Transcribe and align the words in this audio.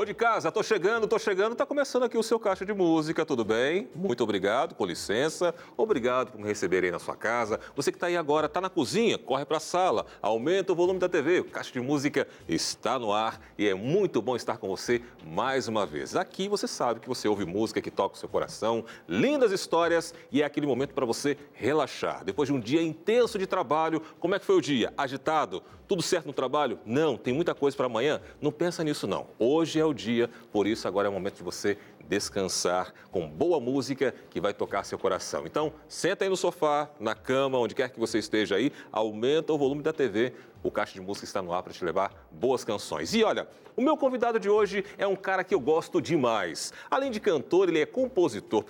Ô 0.00 0.04
de 0.06 0.14
casa, 0.14 0.50
tô 0.50 0.62
chegando, 0.62 1.06
tô 1.06 1.18
chegando, 1.18 1.54
tá 1.54 1.66
começando 1.66 2.04
aqui 2.04 2.16
o 2.16 2.22
seu 2.22 2.40
caixa 2.40 2.64
de 2.64 2.72
música, 2.72 3.26
tudo 3.26 3.44
bem? 3.44 3.86
Muito 3.94 4.24
obrigado, 4.24 4.74
com 4.74 4.86
licença. 4.86 5.54
Obrigado 5.76 6.32
por 6.32 6.40
me 6.40 6.46
receber 6.46 6.82
aí 6.82 6.90
na 6.90 6.98
sua 6.98 7.14
casa. 7.14 7.60
Você 7.76 7.92
que 7.92 7.98
tá 7.98 8.06
aí 8.06 8.16
agora, 8.16 8.48
tá 8.48 8.62
na 8.62 8.70
cozinha, 8.70 9.18
corre 9.18 9.44
pra 9.44 9.60
sala, 9.60 10.06
aumenta 10.22 10.72
o 10.72 10.74
volume 10.74 10.98
da 10.98 11.06
TV. 11.06 11.40
O 11.40 11.44
caixa 11.44 11.70
de 11.70 11.82
música 11.82 12.26
está 12.48 12.98
no 12.98 13.12
ar 13.12 13.42
e 13.58 13.68
é 13.68 13.74
muito 13.74 14.22
bom 14.22 14.36
estar 14.36 14.56
com 14.56 14.68
você 14.68 15.02
mais 15.22 15.68
uma 15.68 15.84
vez. 15.84 16.16
Aqui 16.16 16.48
você 16.48 16.66
sabe 16.66 17.00
que 17.00 17.06
você 17.06 17.28
ouve 17.28 17.44
música 17.44 17.82
que 17.82 17.90
toca 17.90 18.14
o 18.14 18.18
seu 18.18 18.26
coração, 18.26 18.86
lindas 19.06 19.52
histórias 19.52 20.14
e 20.32 20.40
é 20.40 20.46
aquele 20.46 20.66
momento 20.66 20.94
para 20.94 21.04
você 21.04 21.36
relaxar. 21.52 22.24
Depois 22.24 22.46
de 22.46 22.54
um 22.54 22.58
dia 22.58 22.80
intenso 22.80 23.38
de 23.38 23.46
trabalho, 23.46 24.00
como 24.18 24.34
é 24.34 24.38
que 24.38 24.46
foi 24.46 24.56
o 24.56 24.62
dia? 24.62 24.94
Agitado? 24.96 25.62
Tudo 25.86 26.02
certo 26.02 26.26
no 26.26 26.32
trabalho? 26.32 26.78
Não, 26.86 27.16
tem 27.16 27.34
muita 27.34 27.52
coisa 27.52 27.76
para 27.76 27.86
amanhã. 27.86 28.20
Não 28.40 28.52
pensa 28.52 28.84
nisso 28.84 29.08
não. 29.08 29.26
Hoje 29.40 29.80
é 29.80 29.84
o 29.84 29.89
dia, 29.94 30.28
por 30.52 30.66
isso 30.66 30.86
agora 30.86 31.08
é 31.08 31.10
o 31.10 31.12
momento 31.12 31.36
de 31.36 31.42
você 31.42 31.76
descansar 32.10 32.92
com 33.12 33.28
boa 33.28 33.60
música 33.60 34.12
que 34.30 34.40
vai 34.40 34.52
tocar 34.52 34.84
seu 34.84 34.98
coração. 34.98 35.46
Então, 35.46 35.72
senta 35.88 36.24
aí 36.24 36.28
no 36.28 36.36
sofá, 36.36 36.90
na 36.98 37.14
cama, 37.14 37.56
onde 37.56 37.72
quer 37.72 37.88
que 37.88 38.00
você 38.00 38.18
esteja 38.18 38.56
aí, 38.56 38.72
aumenta 38.90 39.52
o 39.52 39.58
volume 39.58 39.80
da 39.80 39.92
TV. 39.92 40.34
O 40.62 40.70
Caixa 40.70 40.92
de 40.92 41.00
Música 41.00 41.24
está 41.24 41.40
no 41.40 41.52
ar 41.52 41.62
para 41.62 41.72
te 41.72 41.84
levar 41.84 42.28
boas 42.30 42.64
canções. 42.64 43.14
E 43.14 43.22
olha, 43.22 43.48
o 43.76 43.80
meu 43.80 43.96
convidado 43.96 44.38
de 44.38 44.50
hoje 44.50 44.84
é 44.98 45.06
um 45.06 45.16
cara 45.16 45.44
que 45.44 45.54
eu 45.54 45.60
gosto 45.60 46.02
demais. 46.02 46.72
Além 46.90 47.10
de 47.10 47.20
cantor, 47.20 47.68
ele 47.68 47.80
é 47.80 47.86
compositor, 47.86 48.62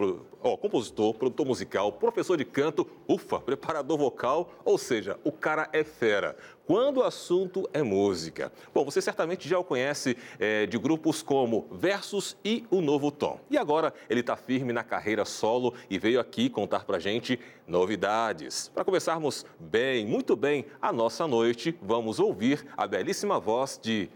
compositor, 0.60 1.14
produtor 1.14 1.46
musical, 1.46 1.90
professor 1.90 2.36
de 2.36 2.44
canto, 2.44 2.86
ufa, 3.08 3.40
preparador 3.40 3.98
vocal, 3.98 4.52
ou 4.64 4.78
seja, 4.78 5.18
o 5.24 5.32
cara 5.32 5.68
é 5.72 5.82
fera 5.82 6.36
quando 6.70 6.98
o 6.98 7.02
assunto 7.02 7.68
é 7.72 7.82
música. 7.82 8.52
Bom, 8.72 8.84
você 8.84 9.02
certamente 9.02 9.48
já 9.48 9.58
o 9.58 9.64
conhece 9.64 10.16
é, 10.38 10.66
de 10.66 10.78
grupos 10.78 11.20
como 11.20 11.66
Versus 11.72 12.36
e 12.44 12.64
O 12.70 12.80
Novo 12.80 13.10
Tom. 13.10 13.29
E 13.50 13.58
agora 13.58 13.92
ele 14.08 14.20
está 14.20 14.36
firme 14.36 14.72
na 14.72 14.82
carreira 14.82 15.24
solo 15.24 15.74
e 15.88 15.98
veio 15.98 16.18
aqui 16.18 16.48
contar 16.48 16.84
pra 16.84 16.98
gente 16.98 17.38
novidades. 17.66 18.68
Para 18.74 18.84
começarmos 18.84 19.44
bem, 19.58 20.06
muito 20.06 20.34
bem, 20.34 20.64
a 20.80 20.92
nossa 20.92 21.26
noite, 21.26 21.76
vamos 21.82 22.18
ouvir 22.18 22.66
a 22.76 22.86
belíssima 22.86 23.38
voz 23.38 23.78
de 23.82 24.08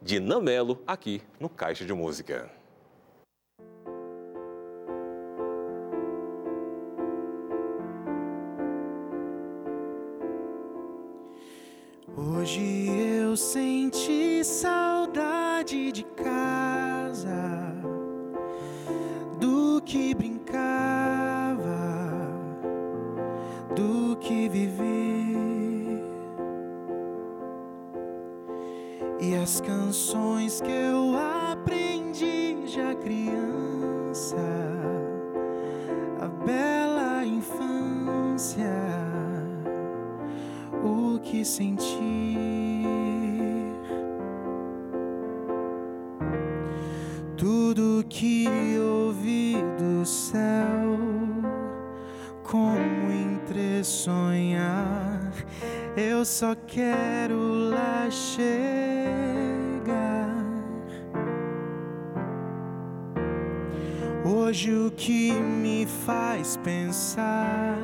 Dinamelo 0.00 0.82
aqui 0.86 1.22
no 1.40 1.48
Caixa 1.48 1.84
de 1.84 1.92
Música. 1.92 2.50
Hoje 12.16 12.86
eu 12.88 13.36
senti 13.36 14.44
saudade 14.44 15.90
de 15.90 16.04
casa, 16.04 17.63
canções 29.66 30.60
que 30.60 30.70
eu 30.70 31.14
aprendi 31.52 32.66
já 32.66 32.94
criança, 32.94 34.36
a 36.20 36.28
bela 36.28 37.24
infância 37.24 39.04
o 40.84 41.18
que 41.18 41.44
sentir. 41.44 41.94
Tudo 47.36 48.04
que 48.08 48.46
ouvi 48.78 49.56
do 49.78 50.04
céu, 50.04 50.98
como 52.42 53.10
entre 53.10 53.82
sonhar, 53.82 55.32
eu 55.96 56.24
só 56.24 56.54
quero 56.54 57.70
lá 57.70 58.10
chegar. 58.10 59.03
Hoje 64.54 64.72
o 64.72 64.88
que 64.92 65.32
me 65.32 65.84
faz 66.06 66.56
pensar 66.58 67.76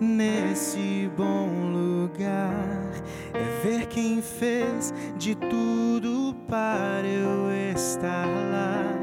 nesse 0.00 1.10
bom 1.16 1.48
lugar 1.72 2.92
é 3.34 3.60
ver 3.60 3.86
quem 3.86 4.22
fez 4.22 4.94
de 5.18 5.34
tudo 5.34 6.32
para 6.46 7.04
eu 7.04 7.50
estar 7.74 8.24
lá. 8.24 9.01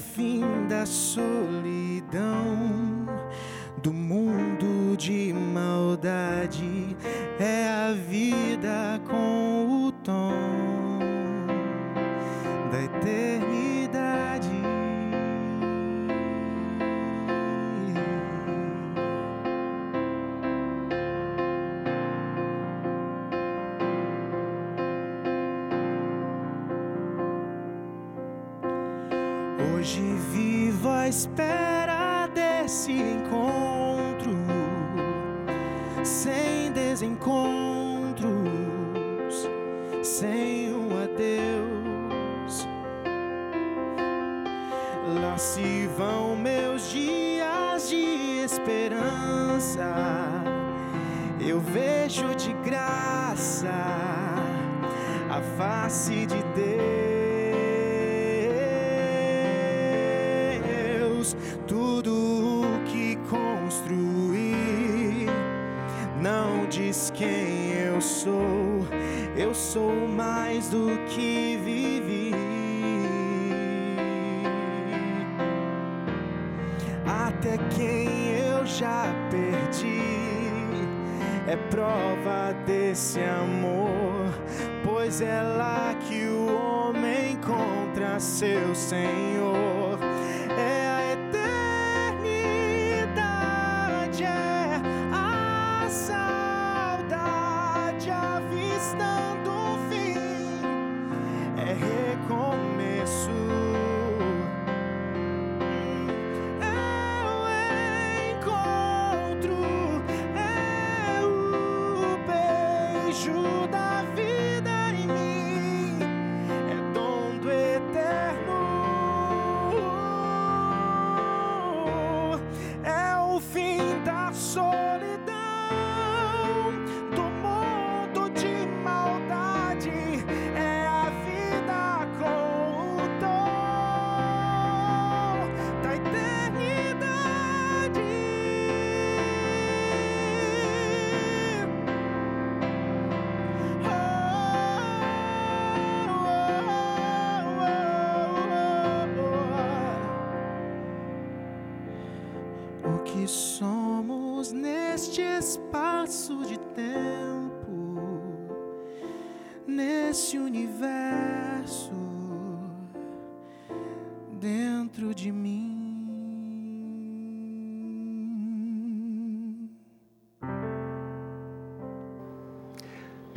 Fim 0.00 0.66
da 0.68 0.86
solidão 0.86 1.69
é 81.50 81.56
prova 81.56 82.54
desse 82.64 83.18
amor, 83.18 84.32
pois 84.84 85.20
é 85.20 85.42
lá 85.42 85.92
que 86.06 86.24
o 86.26 86.54
homem 86.54 87.32
encontra 87.32 88.20
seu 88.20 88.72
Senhor. 88.72 89.98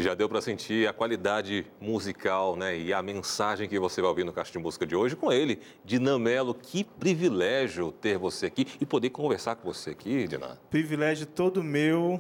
Já 0.04 0.14
deu 0.14 0.28
para 0.28 0.42
sentir 0.42 0.86
a 0.86 0.92
qualidade 0.92 1.66
musical 1.80 2.58
né, 2.58 2.78
e 2.78 2.92
a 2.92 3.02
mensagem 3.02 3.70
que 3.70 3.80
você 3.80 4.02
vai 4.02 4.10
ouvir 4.10 4.26
no 4.26 4.34
Caixa 4.34 4.52
de 4.52 4.60
Música 4.60 4.86
de 4.86 4.98
hoje 4.98 5.16
com 5.16 5.32
ele, 5.32 5.62
Dinan 5.86 6.20
Melo. 6.20 6.54
Que 6.54 6.84
privilégio 6.84 7.90
ter 7.90 8.18
você 8.18 8.48
aqui 8.48 8.68
e 8.82 8.86
poder 8.86 9.12
conversar 9.12 9.56
com 9.56 9.72
você 9.72 9.92
aqui, 9.92 10.28
Dinan. 10.28 10.58
Privilégio 10.70 11.26
todo 11.26 11.64
meu. 11.64 12.20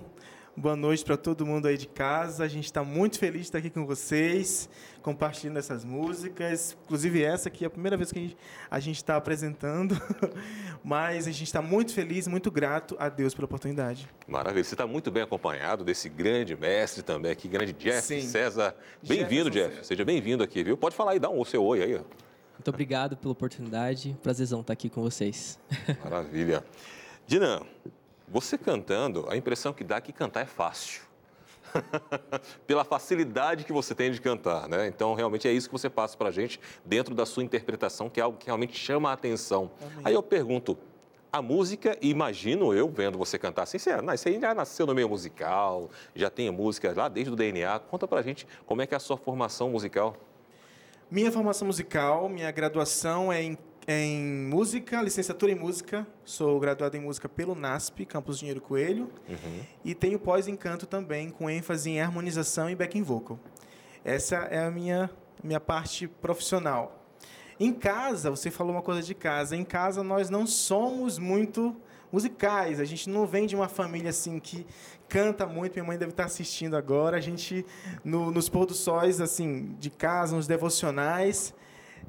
Boa 0.55 0.75
noite 0.75 1.03
para 1.03 1.17
todo 1.17 1.47
mundo 1.47 1.67
aí 1.67 1.75
de 1.75 1.87
casa. 1.87 2.43
A 2.43 2.47
gente 2.47 2.65
está 2.65 2.83
muito 2.83 3.17
feliz 3.17 3.41
de 3.41 3.47
estar 3.47 3.57
aqui 3.57 3.71
com 3.71 3.87
vocês, 3.87 4.69
compartilhando 5.01 5.57
essas 5.57 5.83
músicas. 5.83 6.77
Inclusive, 6.85 7.23
essa 7.23 7.49
aqui 7.49 7.63
é 7.63 7.67
a 7.67 7.71
primeira 7.71 7.97
vez 7.97 8.11
que 8.11 8.37
a 8.69 8.79
gente 8.79 8.97
está 8.97 9.15
apresentando. 9.15 9.99
Mas 10.85 11.27
a 11.27 11.31
gente 11.31 11.45
está 11.45 11.59
muito 11.59 11.91
feliz, 11.91 12.27
muito 12.27 12.51
grato 12.51 12.95
a 12.99 13.09
Deus 13.09 13.33
pela 13.33 13.45
oportunidade. 13.45 14.07
Maravilha. 14.27 14.63
Você 14.63 14.75
está 14.75 14.85
muito 14.85 15.09
bem 15.09 15.23
acompanhado 15.23 15.83
desse 15.83 16.07
grande 16.07 16.55
mestre 16.55 17.01
também 17.01 17.31
aqui, 17.31 17.47
grande 17.47 17.73
Jeff 17.73 18.03
Sim. 18.03 18.21
César. 18.21 18.75
Bem-vindo, 19.01 19.49
Jeff. 19.49 19.83
Seja 19.83 20.05
bem-vindo 20.05 20.43
aqui, 20.43 20.63
viu? 20.63 20.77
Pode 20.77 20.95
falar 20.95 21.15
e 21.15 21.19
dar 21.19 21.31
um 21.31 21.43
seu 21.43 21.63
oi 21.63 21.81
aí. 21.81 21.93
Muito 21.93 22.69
obrigado 22.69 23.17
pela 23.17 23.31
oportunidade. 23.31 24.15
Prazerzão 24.21 24.61
estar 24.61 24.73
aqui 24.73 24.87
com 24.87 25.01
vocês. 25.01 25.59
Maravilha. 26.05 26.63
Dinan, 27.25 27.61
você 28.27 28.57
cantando, 28.57 29.25
a 29.29 29.35
impressão 29.35 29.73
que 29.73 29.83
dá 29.83 29.97
é 29.97 30.01
que 30.01 30.11
cantar 30.11 30.41
é 30.41 30.45
fácil. 30.45 31.01
Pela 32.67 32.83
facilidade 32.83 33.63
que 33.63 33.73
você 33.73 33.95
tem 33.95 34.11
de 34.11 34.21
cantar, 34.21 34.67
né? 34.67 34.87
Então, 34.87 35.13
realmente 35.13 35.47
é 35.47 35.51
isso 35.51 35.67
que 35.67 35.73
você 35.73 35.89
passa 35.89 36.15
para 36.17 36.29
a 36.29 36.31
gente 36.31 36.59
dentro 36.85 37.15
da 37.15 37.25
sua 37.25 37.43
interpretação, 37.43 38.09
que 38.09 38.19
é 38.19 38.23
algo 38.23 38.37
que 38.37 38.45
realmente 38.45 38.77
chama 38.77 39.09
a 39.09 39.13
atenção. 39.13 39.71
Amém. 39.81 40.01
Aí 40.03 40.13
eu 40.13 40.21
pergunto, 40.21 40.77
a 41.31 41.41
música, 41.41 41.97
imagino 41.99 42.73
eu 42.75 42.87
vendo 42.87 43.17
você 43.17 43.39
cantar 43.39 43.63
assim, 43.63 43.79
você, 43.79 43.95
você 43.97 44.39
já 44.39 44.53
nasceu 44.53 44.85
no 44.85 44.93
meio 44.93 45.09
musical, 45.09 45.89
já 46.15 46.29
tem 46.29 46.51
música 46.51 46.93
lá 46.95 47.09
desde 47.09 47.33
o 47.33 47.35
DNA. 47.35 47.79
Conta 47.79 48.07
pra 48.07 48.21
gente 48.21 48.45
como 48.67 48.83
é 48.83 48.87
que 48.87 48.93
é 48.93 48.97
a 48.97 48.99
sua 48.99 49.17
formação 49.17 49.71
musical. 49.71 50.15
Minha 51.09 51.31
formação 51.31 51.65
musical, 51.67 52.29
minha 52.29 52.51
graduação 52.51 53.33
é 53.33 53.41
em 53.41 53.57
em 53.87 54.21
música, 54.47 55.01
licenciatura 55.01 55.51
em 55.51 55.55
música. 55.55 56.07
Sou 56.23 56.59
graduado 56.59 56.95
em 56.95 57.01
música 57.01 57.27
pelo 57.27 57.55
NASP, 57.55 58.05
Campus 58.05 58.39
Dinheiro 58.39 58.61
Coelho. 58.61 59.09
Uhum. 59.27 59.61
E 59.83 59.93
tenho 59.93 60.17
pós 60.17 60.47
em 60.47 60.55
canto 60.55 60.85
também, 60.85 61.29
com 61.29 61.49
ênfase 61.49 61.89
em 61.89 61.99
harmonização 61.99 62.69
e 62.69 62.75
backing 62.75 63.03
vocal. 63.03 63.39
Essa 64.03 64.37
é 64.49 64.65
a 64.65 64.71
minha, 64.71 65.09
minha 65.43 65.59
parte 65.59 66.07
profissional. 66.07 67.03
Em 67.59 67.73
casa, 67.73 68.29
você 68.29 68.49
falou 68.49 68.73
uma 68.73 68.81
coisa 68.81 69.01
de 69.01 69.13
casa. 69.13 69.55
Em 69.55 69.63
casa, 69.63 70.03
nós 70.03 70.29
não 70.29 70.47
somos 70.47 71.19
muito 71.19 71.75
musicais. 72.11 72.79
A 72.79 72.85
gente 72.85 73.09
não 73.09 73.25
vem 73.25 73.45
de 73.45 73.55
uma 73.55 73.67
família 73.67 74.09
assim 74.09 74.39
que 74.39 74.65
canta 75.09 75.45
muito. 75.45 75.73
Minha 75.73 75.85
mãe 75.85 75.97
deve 75.97 76.11
estar 76.11 76.25
assistindo 76.25 76.75
agora. 76.75 77.17
A 77.17 77.21
gente, 77.21 77.65
no, 78.03 78.31
nos 78.31 78.49
pôr 78.49 78.65
do 78.65 78.73
sóis, 78.73 79.19
assim, 79.19 79.75
de 79.79 79.89
casa, 79.89 80.35
nos 80.35 80.47
devocionais, 80.47 81.53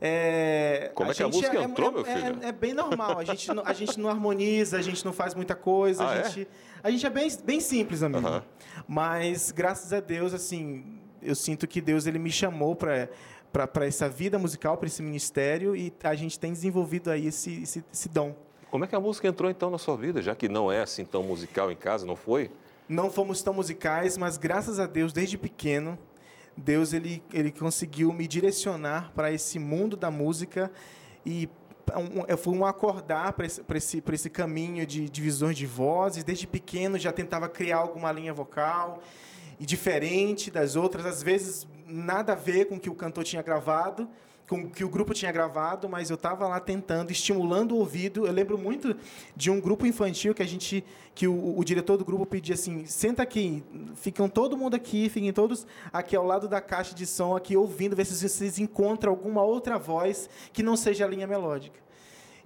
é, 0.00 0.91
Como 0.94 1.11
é 1.11 1.14
que 1.14 1.23
a 1.23 1.29
música 1.29 1.58
é, 1.58 1.62
entrou, 1.62 1.91
é, 1.91 1.93
meu 1.93 2.05
filho? 2.05 2.38
É, 2.43 2.49
é, 2.49 2.52
bem 2.52 2.75
normal. 2.75 3.19
A 3.19 3.25
gente, 3.25 3.52
não, 3.52 3.62
a 3.64 3.73
gente 3.73 3.99
não 3.99 4.11
harmoniza, 4.11 4.79
a 4.79 4.82
gente 4.82 5.05
não 5.05 5.12
faz 5.12 5.35
muita 5.35 5.55
coisa. 5.55 6.05
Ah, 6.05 6.11
a, 6.11 6.17
é? 6.17 6.25
gente, 6.25 6.49
a 6.82 6.91
gente 6.91 7.06
é 7.06 7.11
bem, 7.11 7.29
bem 7.44 7.61
simples, 7.61 8.02
amigo. 8.02 8.43
Mas, 8.87 9.50
graças 9.50 9.93
a 9.93 10.00
Deus, 10.00 10.35
assim, 10.35 10.99
eu 11.23 11.35
sinto 11.35 11.67
que 11.67 11.81
Deus 11.81 12.06
ele 12.06 12.19
me 12.19 12.31
chamou 12.31 12.75
para 12.75 13.08
para 13.70 13.87
essa 13.87 14.08
vida 14.08 14.37
musical, 14.37 14.76
para 14.76 14.88
esse 14.88 15.00
ministério, 15.00 15.76
e 15.76 15.93
a 16.02 16.17
gente 16.17 16.40
tem 16.40 16.52
desenvolvido 16.52 17.08
aí 17.08 17.29
esse, 17.29 17.62
esse, 17.62 17.85
esse 17.93 18.08
dom. 18.08 18.35
Como 18.69 18.85
é 18.85 18.88
que 18.88 18.97
a 18.97 19.00
música 19.00 19.29
entrou 19.29 19.49
então 19.49 19.70
na 19.70 19.79
sua 19.79 19.97
vida, 19.97 20.20
já 20.20 20.35
que 20.35 20.49
não 20.49 20.73
é 20.73 20.82
assim 20.82 21.05
tão 21.05 21.23
musical 21.23 21.70
em 21.70 21.76
casa, 21.76 22.05
não 22.05 22.17
foi? 22.17 22.50
Não 22.88 23.08
fomos 23.08 23.40
tão 23.40 23.55
musicais, 23.55 24.19
mas 24.19 24.37
graças 24.37 24.81
a 24.81 24.87
Deus, 24.87 25.12
desde 25.12 25.38
pequeno, 25.38 25.97
Deus 26.56 26.92
ele, 26.92 27.22
ele 27.32 27.50
conseguiu 27.50 28.12
me 28.12 28.26
direcionar 28.26 29.12
para 29.14 29.32
esse 29.32 29.58
mundo 29.58 29.96
da 29.96 30.10
música 30.10 30.70
e 31.26 31.48
foi 32.38 32.54
um 32.54 32.64
acordar 32.64 33.32
para 33.34 33.46
esse, 33.46 33.62
esse, 33.74 34.02
esse 34.12 34.30
caminho 34.30 34.86
de 34.86 35.08
divisões 35.08 35.56
de 35.56 35.66
vozes. 35.66 36.25
Desde 36.25 36.46
pequeno 36.46 36.99
já 36.99 37.12
tentava 37.12 37.49
criar 37.49 37.78
alguma 37.78 38.11
linha 38.11 38.32
vocal 38.32 39.02
e 39.58 39.66
diferente 39.66 40.50
das 40.50 40.76
outras, 40.76 41.04
às 41.06 41.23
vezes 41.23 41.66
nada 41.87 42.32
a 42.32 42.37
ver 42.37 42.66
com 42.66 42.76
o 42.76 42.80
que 42.80 42.90
o 42.90 42.94
cantor 42.94 43.25
tinha 43.25 43.42
gravado, 43.42 44.08
com 44.48 44.68
que 44.68 44.84
o 44.84 44.88
grupo 44.88 45.14
tinha 45.14 45.32
gravado, 45.32 45.88
mas 45.88 46.10
eu 46.10 46.14
estava 46.14 46.46
lá 46.46 46.60
tentando, 46.60 47.10
estimulando 47.10 47.72
o 47.72 47.78
ouvido. 47.78 48.26
Eu 48.26 48.32
lembro 48.32 48.58
muito 48.58 48.94
de 49.34 49.50
um 49.50 49.60
grupo 49.60 49.86
infantil 49.86 50.34
que 50.34 50.42
a 50.42 50.46
gente, 50.46 50.84
que 51.14 51.26
o, 51.26 51.58
o, 51.58 51.64
diretor 51.64 51.96
do 51.96 52.04
grupo 52.04 52.26
pedia 52.26 52.54
assim: 52.54 52.84
senta 52.84 53.22
aqui, 53.22 53.62
ficam 53.94 54.28
todo 54.28 54.56
mundo 54.56 54.74
aqui, 54.74 55.08
fiquem 55.08 55.32
todos 55.32 55.66
aqui 55.92 56.14
ao 56.14 56.24
lado 56.24 56.46
da 56.46 56.60
caixa 56.60 56.94
de 56.94 57.06
som, 57.06 57.34
aqui 57.34 57.56
ouvindo, 57.56 57.96
ver 57.96 58.04
se 58.04 58.28
vocês 58.28 58.58
encontram 58.58 59.10
alguma 59.10 59.42
outra 59.42 59.78
voz 59.78 60.28
que 60.52 60.62
não 60.62 60.76
seja 60.76 61.04
a 61.04 61.08
linha 61.08 61.26
melódica. 61.26 61.78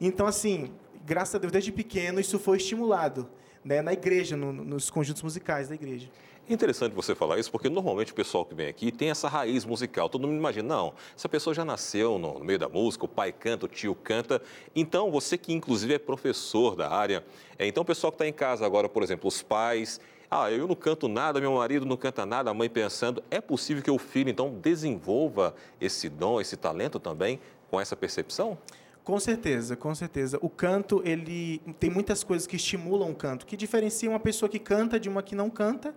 Então, 0.00 0.26
assim, 0.26 0.70
graças 1.04 1.34
a 1.34 1.38
Deus, 1.38 1.52
desde 1.52 1.72
pequeno 1.72 2.20
isso 2.20 2.38
foi 2.38 2.58
estimulado, 2.58 3.28
né, 3.64 3.82
na 3.82 3.92
igreja, 3.92 4.36
no, 4.36 4.52
nos 4.52 4.88
conjuntos 4.88 5.22
musicais 5.22 5.68
da 5.68 5.74
igreja. 5.74 6.08
Interessante 6.48 6.94
você 6.94 7.14
falar 7.14 7.38
isso, 7.38 7.50
porque 7.50 7.68
normalmente 7.68 8.12
o 8.12 8.14
pessoal 8.14 8.42
que 8.42 8.54
vem 8.54 8.68
aqui 8.68 8.90
tem 8.90 9.10
essa 9.10 9.28
raiz 9.28 9.66
musical. 9.66 10.08
Todo 10.08 10.26
mundo 10.26 10.38
imagina, 10.38 10.66
não, 10.76 10.94
essa 11.14 11.28
pessoa 11.28 11.52
já 11.52 11.62
nasceu 11.62 12.18
no, 12.18 12.40
meio 12.40 12.58
da 12.58 12.70
música, 12.70 13.04
o 13.04 13.08
pai 13.08 13.32
canta, 13.32 13.66
o 13.66 13.68
tio 13.68 13.94
canta. 13.94 14.40
Então, 14.74 15.10
você 15.10 15.36
que 15.36 15.52
inclusive 15.52 15.92
é 15.92 15.98
professor 15.98 16.74
da 16.74 16.90
área, 16.90 17.22
é, 17.58 17.66
então 17.66 17.82
o 17.82 17.84
pessoal 17.84 18.10
que 18.10 18.14
está 18.14 18.26
em 18.26 18.32
casa 18.32 18.64
agora, 18.64 18.88
por 18.88 19.02
exemplo, 19.02 19.28
os 19.28 19.42
pais, 19.42 20.00
ah, 20.30 20.50
eu 20.50 20.66
não 20.66 20.74
canto 20.74 21.06
nada, 21.06 21.38
meu 21.38 21.52
marido 21.52 21.84
não 21.84 21.98
canta 21.98 22.24
nada, 22.24 22.50
a 22.50 22.54
mãe 22.54 22.70
pensando, 22.70 23.22
é 23.30 23.42
possível 23.42 23.82
que 23.82 23.90
o 23.90 23.98
filho 23.98 24.30
então 24.30 24.50
desenvolva 24.50 25.54
esse 25.78 26.08
dom, 26.08 26.40
esse 26.40 26.56
talento 26.56 26.98
também 26.98 27.38
com 27.70 27.78
essa 27.78 27.94
percepção? 27.94 28.56
Com 29.04 29.20
certeza, 29.20 29.76
com 29.76 29.94
certeza. 29.94 30.38
O 30.40 30.48
canto, 30.48 31.02
ele 31.04 31.60
tem 31.78 31.90
muitas 31.90 32.24
coisas 32.24 32.46
que 32.46 32.56
estimulam 32.56 33.10
o 33.10 33.14
canto, 33.14 33.44
que 33.44 33.56
diferenciam 33.56 34.12
uma 34.12 34.20
pessoa 34.20 34.48
que 34.48 34.58
canta 34.58 34.98
de 34.98 35.08
uma 35.08 35.22
que 35.22 35.34
não 35.34 35.50
canta 35.50 35.94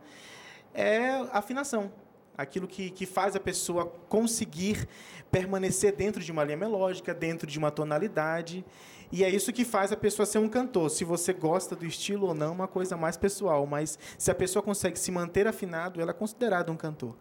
é 0.74 1.10
afinação. 1.32 1.92
Aquilo 2.38 2.68
que, 2.68 2.90
que 2.90 3.06
faz 3.06 3.36
a 3.36 3.40
pessoa 3.40 3.86
conseguir 4.08 4.88
permanecer 5.32 5.96
dentro 5.96 6.22
de 6.22 6.32
uma 6.32 6.44
linha 6.44 6.58
melódica, 6.58 7.13
dentro 7.13 7.46
de 7.46 7.60
uma 7.60 7.72
tonalidade. 7.72 8.66
E 9.12 9.24
é 9.24 9.30
isso 9.30 9.51
que 9.51 9.66
faz 9.66 9.92
a 9.92 9.98
pessoa 9.98 10.25
ser 10.25 10.40
um 10.40 10.48
cantor. 10.48 10.90
Se 10.90 11.04
você 11.04 11.34
gosta 11.34 11.75
do 11.75 11.86
estilo 11.86 12.28
ou 12.28 12.34
não, 12.34 12.48
é 12.48 12.51
uma 12.51 12.68
coisa 12.68 12.96
mais 12.96 13.18
pessoal. 13.18 13.68
Mas 13.68 14.00
se 14.18 14.32
a 14.32 14.36
pessoa 14.36 14.63
consegue 14.63 14.98
se 14.98 15.12
manter 15.12 15.48
afinado, 15.48 16.01
ela 16.01 16.12
é 16.12 16.13
considerada 16.13 16.72
um 16.72 16.78
cantor. 16.78 17.16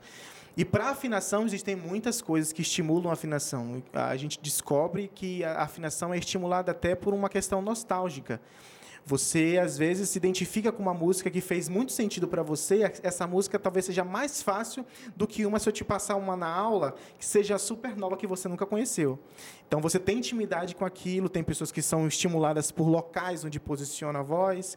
E 0.56 0.64
para 0.64 0.90
afinação 0.90 1.44
existem 1.44 1.76
muitas 1.76 2.20
coisas 2.20 2.52
que 2.52 2.62
estimulam 2.62 3.10
a 3.10 3.14
afinação. 3.14 3.82
A 3.92 4.16
gente 4.16 4.38
descobre 4.40 5.10
que 5.14 5.44
a 5.44 5.62
afinação 5.62 6.12
é 6.12 6.18
estimulada 6.18 6.72
até 6.72 6.94
por 6.94 7.14
uma 7.14 7.28
questão 7.28 7.62
nostálgica. 7.62 8.40
Você, 9.04 9.58
às 9.62 9.76
vezes, 9.76 10.08
se 10.10 10.18
identifica 10.18 10.70
com 10.70 10.82
uma 10.82 10.94
música 10.94 11.30
que 11.30 11.40
fez 11.40 11.68
muito 11.68 11.92
sentido 11.92 12.28
para 12.28 12.42
você, 12.42 12.92
essa 13.02 13.26
música 13.26 13.58
talvez 13.58 13.86
seja 13.86 14.04
mais 14.04 14.42
fácil 14.42 14.84
do 15.16 15.26
que 15.26 15.44
uma 15.46 15.58
se 15.58 15.68
eu 15.68 15.72
te 15.72 15.84
passar 15.84 16.16
uma 16.16 16.36
na 16.36 16.48
aula 16.48 16.94
que 17.18 17.24
seja 17.24 17.58
super 17.58 17.96
nova 17.96 18.16
que 18.16 18.26
você 18.26 18.48
nunca 18.48 18.66
conheceu. 18.66 19.18
Então, 19.66 19.80
você 19.80 19.98
tem 19.98 20.18
intimidade 20.18 20.74
com 20.74 20.84
aquilo, 20.84 21.28
tem 21.28 21.42
pessoas 21.42 21.72
que 21.72 21.82
são 21.82 22.06
estimuladas 22.06 22.70
por 22.70 22.88
locais 22.88 23.44
onde 23.44 23.58
posiciona 23.58 24.20
a 24.20 24.22
voz. 24.22 24.76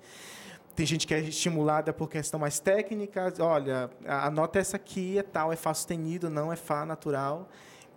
Tem 0.76 0.86
gente 0.86 1.06
que 1.06 1.14
é 1.14 1.20
estimulada 1.20 1.94
por 1.94 2.10
questão 2.10 2.40
mais 2.40 2.60
técnica. 2.60 3.32
Olha, 3.40 3.92
a 4.08 4.32
nota 4.32 4.58
é 4.58 4.62
essa 4.62 4.78
aqui, 4.78 5.20
é 5.20 5.24
tal, 5.24 5.54
é 5.54 5.56
Fá 5.56 5.74
sustenido, 5.74 6.30
não 6.30 6.52
é 6.52 6.56
Fá 6.56 6.84
natural. 6.84 7.48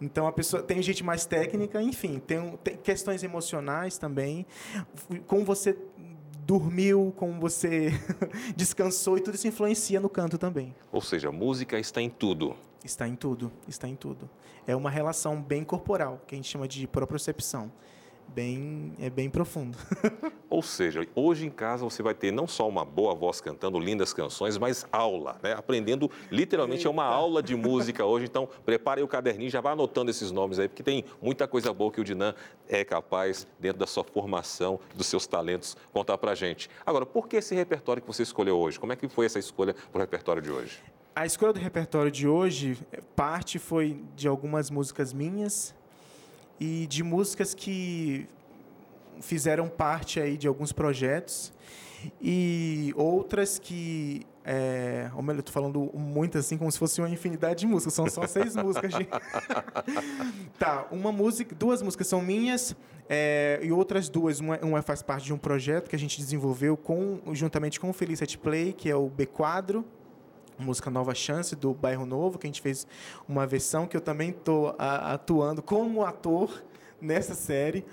Então 0.01 0.27
a 0.27 0.33
pessoa 0.33 0.63
tem 0.63 0.83
gente 0.83 1.03
mais 1.03 1.25
técnica, 1.25 1.81
enfim, 1.81 2.19
tem, 2.19 2.57
tem 2.63 2.77
questões 2.77 3.23
emocionais 3.23 3.97
também. 3.97 4.45
Como 5.27 5.43
você 5.43 5.77
dormiu, 6.47 7.13
como 7.17 7.41
você 7.41 7.91
descansou, 8.55 9.19
e 9.19 9.21
tudo 9.21 9.35
isso 9.35 9.49
influencia 9.49 9.99
no 9.99 10.09
canto 10.09 10.39
também. 10.39 10.73
Ou 10.93 11.03
seja, 11.03 11.29
a 11.29 11.33
música 11.33 11.77
está 11.79 12.01
em 12.01 12.09
tudo. 12.09 12.55
Está 12.85 13.09
em 13.09 13.17
tudo, 13.17 13.51
está 13.67 13.89
em 13.89 13.97
tudo. 13.97 14.31
É 14.65 14.77
uma 14.77 14.89
relação 14.89 15.43
bem 15.43 15.65
corporal, 15.65 16.23
que 16.25 16.37
a 16.37 16.39
gente 16.39 16.49
chama 16.49 16.69
de 16.69 16.87
propriocepção. 16.87 17.73
Bem, 18.29 18.93
é 18.99 19.09
bem 19.09 19.31
profundo. 19.31 19.79
Ou 20.49 20.63
seja, 20.63 21.07
hoje 21.15 21.47
em 21.47 21.51
casa 21.51 21.85
você 21.85 22.03
vai 22.03 22.15
ter 22.15 22.31
não 22.31 22.47
só 22.47 22.69
uma 22.69 22.85
boa 22.85 23.15
voz 23.15 23.41
cantando 23.41 23.79
lindas 23.79 24.13
canções, 24.13 24.57
mas 24.59 24.87
aula, 24.93 25.37
né? 25.43 25.55
Aprendendo 25.55 26.11
literalmente 26.31 26.87
é 26.87 26.91
uma 26.91 27.05
aula 27.05 27.43
de 27.43 27.55
música 27.55 28.05
hoje. 28.05 28.27
Então, 28.27 28.49
prepare 28.65 29.03
o 29.03 29.09
caderninho, 29.09 29.51
já 29.51 29.61
vá 29.61 29.73
anotando 29.73 30.11
esses 30.11 30.31
nomes 30.31 30.59
aí, 30.59 30.69
porque 30.69 30.83
tem 30.83 31.05
muita 31.21 31.49
coisa 31.49 31.73
boa 31.73 31.91
que 31.91 32.01
o 32.01 32.05
Dinan 32.05 32.35
é 32.69 32.85
capaz, 32.85 33.47
dentro 33.59 33.79
da 33.79 33.87
sua 33.87 34.05
formação, 34.05 34.79
dos 34.95 35.07
seus 35.07 35.27
talentos, 35.27 35.77
contar 35.93 36.19
pra 36.19 36.35
gente. 36.35 36.71
Agora, 36.85 37.07
por 37.07 37.29
que 37.29 37.37
esse 37.37 37.55
repertório 37.55 38.03
que 38.03 38.09
você 38.09 38.23
escolheu 38.23 38.59
hoje? 38.59 38.79
Como 38.79 38.93
é 38.93 38.97
que 38.97 39.09
foi 39.09 39.27
essa 39.27 39.39
escolha 39.39 39.75
pro 39.91 40.01
repertório 40.01 40.43
de 40.43 40.51
hoje? 40.51 40.79
A 41.15 41.25
escolha 41.25 41.53
do 41.53 41.59
repertório 41.59 42.11
de 42.11 42.29
hoje, 42.29 42.79
parte 43.15 43.59
foi 43.59 44.03
de 44.15 44.29
algumas 44.29 44.71
músicas 44.71 45.15
minhas, 45.15 45.75
e 46.59 46.87
de 46.87 47.03
músicas 47.03 47.55
que 47.55 48.29
fizeram 49.21 49.69
parte 49.69 50.21
aí 50.21 50.37
de 50.37 50.47
alguns 50.47 50.73
projetos 50.73 51.53
e 52.21 52.93
outras 52.97 53.59
que 53.59 54.27
é, 54.49 55.11
ou 55.17 55.23
melhor, 55.23 55.41
eu 55.41 55.43
tô 55.43 55.51
falando 55.51 55.91
muito 55.93 56.39
assim, 56.39 56.57
como 56.57 56.71
se 56.71 56.79
fosse 56.79 57.01
uma 57.01 57.11
infinidade 57.11 57.61
de 57.61 57.67
músicas. 57.67 57.95
São 57.95 58.09
só 58.09 58.25
seis 58.29 58.55
músicas. 58.57 58.95
De... 58.95 59.09
tá, 60.57 60.87
uma 60.93 61.11
música, 61.11 61.53
duas 61.53 61.83
músicas 61.83 62.07
são 62.07 62.23
minhas 62.23 62.77
é, 63.09 63.59
e 63.61 63.73
outras 63.73 64.09
duas. 64.09 64.39
Uma, 64.39 64.57
uma, 64.59 64.83
faz 64.83 65.03
parte 65.03 65.25
de 65.25 65.35
um 65.35 65.39
projeto 65.39 65.91
que 65.91 65.97
a 65.97 65.99
gente 65.99 66.21
desenvolveu 66.21 66.77
com, 66.77 67.21
juntamente 67.33 67.81
com 67.81 67.91
o 67.91 67.93
Felicity 67.93 68.39
Play, 68.39 68.73
que 68.73 68.89
é 68.89 68.95
o 68.95 69.09
B 69.09 69.27
Quadro, 69.27 69.85
música 70.59 70.91
Nova 70.91 71.15
Chance 71.15 71.55
do 71.55 71.73
Bairro 71.75 72.07
Novo, 72.07 72.39
que 72.39 72.47
a 72.47 72.49
gente 72.49 72.61
fez 72.63 72.87
uma 73.29 73.47
versão 73.47 73.87
que 73.87 73.97
eu 73.97 74.01
também 74.01 74.31
estou 74.31 74.75
atuando 74.79 75.63
como 75.63 76.05
ator 76.05 76.63
nessa 77.01 77.35
série. 77.35 77.85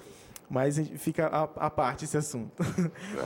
Mas 0.49 0.77
fica 0.97 1.27
a, 1.27 1.43
a 1.65 1.69
parte 1.69 2.05
esse 2.05 2.17
assunto. 2.17 2.51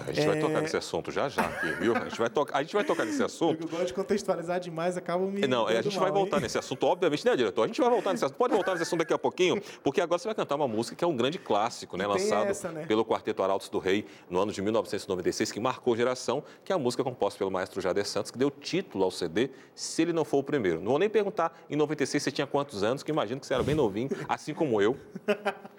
A 0.08 0.12
gente 0.12 0.22
é... 0.22 0.28
vai 0.28 0.40
tocar 0.40 0.62
nesse 0.62 0.78
assunto 0.78 1.12
já 1.12 1.28
já, 1.28 1.42
aqui, 1.42 1.72
viu? 1.74 1.96
A 1.96 2.06
gente 2.08 2.18
vai, 2.18 2.30
to... 2.30 2.48
a 2.52 2.62
gente 2.62 2.74
vai 2.74 2.84
tocar 2.84 3.06
nesse 3.06 3.24
assunto. 3.24 3.64
Eu 3.64 3.70
gosto 3.70 3.88
de 3.88 3.94
contextualizar 3.94 4.60
demais, 4.60 4.98
acaba 4.98 5.26
me. 5.26 5.46
Não, 5.48 5.68
a 5.68 5.82
gente 5.82 5.96
mal, 5.96 6.06
vai 6.06 6.12
voltar 6.12 6.40
nesse 6.40 6.58
assunto, 6.58 6.86
obviamente, 6.86 7.26
né, 7.26 7.36
diretor? 7.36 7.64
A 7.64 7.68
gente 7.68 7.82
vai 7.82 7.90
voltar 7.90 8.12
nesse 8.12 8.26
assunto. 8.26 8.38
Pode 8.38 8.54
voltar 8.54 8.72
nesse 8.72 8.84
assunto 8.84 9.00
daqui 9.00 9.14
a 9.14 9.18
pouquinho, 9.18 9.62
porque 9.84 10.02
agora 10.02 10.20
você 10.20 10.28
vai 10.28 10.36
cantar 10.36 10.56
uma 10.56 10.68
música 10.68 10.96
que 10.96 11.04
é 11.04 11.08
um 11.08 11.16
grande 11.16 11.38
clássico, 11.38 11.98
né? 11.98 12.06
Lançado 12.08 12.48
essa, 12.48 12.72
né? 12.72 12.86
pelo 12.86 13.04
Quarteto 13.04 13.44
Arautos 13.44 13.70
do 13.70 13.80
Rei 13.80 14.06
no 14.30 14.40
ano 14.40 14.52
de 14.52 14.62
1996, 14.62 15.52
que 15.52 15.60
marcou 15.60 15.96
geração, 15.96 16.44
que 16.64 16.72
é 16.72 16.76
a 16.76 16.80
música 16.80 17.04
composta 17.04 17.38
pelo 17.38 17.52
maestro 17.52 17.82
Jader 17.82 18.06
Santos, 18.06 18.32
que 18.32 18.38
deu 18.38 18.50
título 18.50 19.04
ao 19.04 19.12
CD, 19.12 19.50
se 19.74 20.02
ele 20.02 20.14
não 20.14 20.24
for 20.24 20.38
o 20.38 20.44
primeiro. 20.44 20.80
Não 20.80 20.92
vou 20.92 21.00
nem 21.00 21.10
perguntar 21.10 21.58
em 21.70 21.76
96 21.76 22.24
você 22.24 22.32
tinha 22.32 22.48
quantos 22.48 22.84
anos, 22.84 23.04
que 23.04 23.12
imagino 23.12 23.40
que 23.40 23.48
você 23.48 23.54
era 23.54 23.64
bem 23.64 23.76
novinho, 23.76 24.10
assim 24.28 24.54
como 24.54 24.82
eu. 24.82 24.98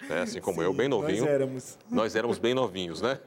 Né? 0.09 0.21
Assim 0.21 0.41
como 0.41 0.59
Sim, 0.59 0.65
eu, 0.65 0.73
bem 0.73 0.87
novinho. 0.87 1.25
Nós 1.25 1.38
éramos. 1.39 1.77
Nós 1.89 2.15
éramos 2.15 2.37
bem 2.37 2.53
novinhos, 2.53 3.01
né? 3.01 3.19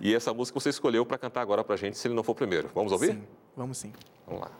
E 0.00 0.14
essa 0.14 0.34
música 0.34 0.58
você 0.58 0.70
escolheu 0.70 1.06
para 1.06 1.18
cantar 1.18 1.40
agora 1.40 1.62
para 1.62 1.76
gente, 1.76 1.96
se 1.96 2.08
ele 2.08 2.14
não 2.14 2.22
for 2.22 2.34
primeiro. 2.34 2.70
Vamos 2.74 2.92
ouvir? 2.92 3.12
Sim, 3.12 3.22
vamos 3.56 3.78
sim. 3.78 3.92
Vamos 4.26 4.42
lá. 4.42 4.50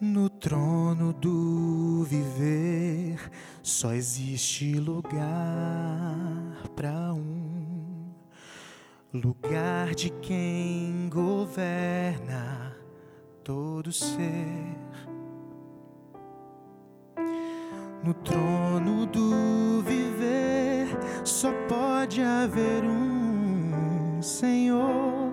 No 0.00 0.28
trono 0.28 1.12
do 1.12 2.02
viver 2.02 3.30
só 3.62 3.92
existe 3.92 4.74
lugar 4.74 5.71
lugar 9.12 9.94
de 9.94 10.08
quem 10.08 11.08
governa 11.10 12.74
todo 13.44 13.92
ser. 13.92 14.78
No 18.02 18.14
trono 18.14 19.04
do 19.06 19.82
viver 19.82 20.88
só 21.24 21.52
pode 21.68 22.22
haver 22.22 22.82
um 22.84 24.22
Senhor. 24.22 25.30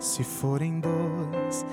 Se 0.00 0.24
forem 0.24 0.80
dois, 0.80 1.64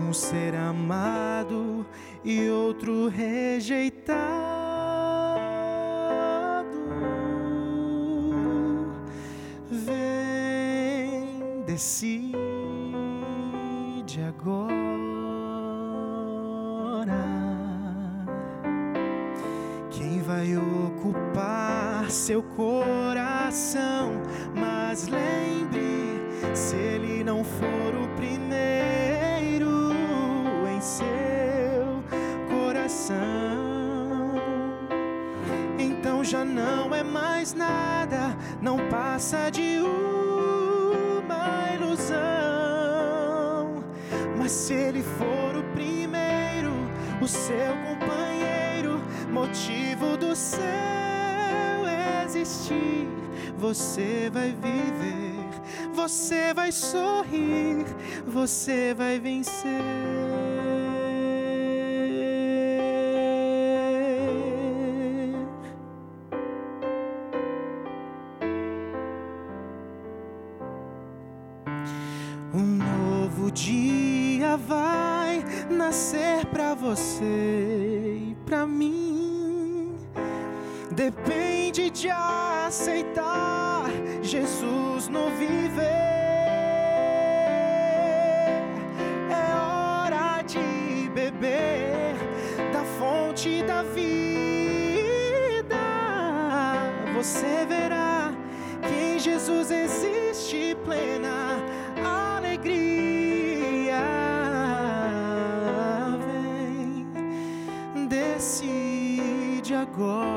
um 0.00 0.12
ser 0.12 0.54
amado 0.54 1.84
e 2.24 2.48
outro 2.48 3.08
rejeitado, 3.08 4.63
decide 11.84 12.34
agora. 14.26 14.72
Quem 19.90 20.22
vai 20.22 20.56
ocupar 20.56 22.10
seu 22.10 22.42
coração? 22.42 24.14
Mas 24.54 25.08
lembre 25.08 26.22
se 26.54 26.74
ele 26.74 27.22
não 27.22 27.44
for 27.44 27.94
o 28.02 28.08
primeiro 28.16 29.92
em 30.74 30.80
seu 30.80 32.02
coração, 32.48 33.16
então 35.78 36.24
já 36.24 36.46
não 36.46 36.94
é 36.94 37.02
mais 37.02 37.52
nada, 37.52 38.34
não 38.62 38.78
passa 38.88 39.50
de 39.50 39.73
Mas 44.44 44.52
se 44.52 44.74
ele 44.74 45.02
for 45.02 45.56
o 45.56 45.64
primeiro, 45.72 46.74
o 47.18 47.26
seu 47.26 47.72
companheiro, 47.88 49.00
motivo 49.32 50.18
do 50.18 50.36
seu 50.36 50.60
existir, 52.26 53.08
você 53.56 54.28
vai 54.30 54.50
viver 54.50 55.24
você 55.94 56.52
vai 56.52 56.70
sorrir, 56.70 57.86
você 58.26 58.92
vai 58.92 59.18
vencer. 59.18 60.23
Você 97.24 97.64
verá 97.66 98.34
que 98.86 98.94
em 98.94 99.18
Jesus 99.18 99.70
existe 99.70 100.76
plena 100.84 101.56
alegria. 102.04 103.96
Vem, 106.26 107.06
decide 108.08 109.74
agora. 109.74 110.34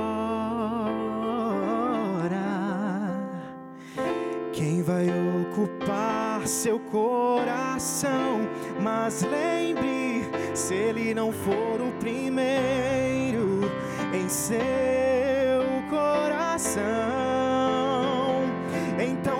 vai 4.88 5.08
ocupar 5.42 6.48
seu 6.48 6.80
coração. 6.80 8.48
Mas 8.82 9.22
lembre, 9.24 10.24
se 10.56 10.74
ele 10.74 11.14
não 11.14 11.34
for 11.34 11.67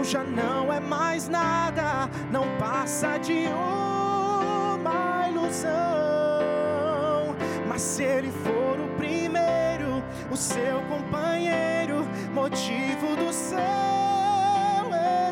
já 0.08 0.24
não 0.24 0.72
é 0.72 0.80
mais 0.80 1.28
nada, 1.28 2.10
não 2.32 2.46
passa 2.58 3.18
de 3.18 3.46
uma 3.50 5.28
ilusão. 5.28 5.68
Mas 7.68 7.82
se 7.82 8.04
ele 8.04 8.32
for 8.32 8.80
o 8.80 8.88
primeiro, 8.96 10.02
o 10.32 10.38
seu 10.38 10.80
companheiro, 10.84 12.08
motivo 12.34 13.18
do 13.18 13.34
céu 13.34 13.58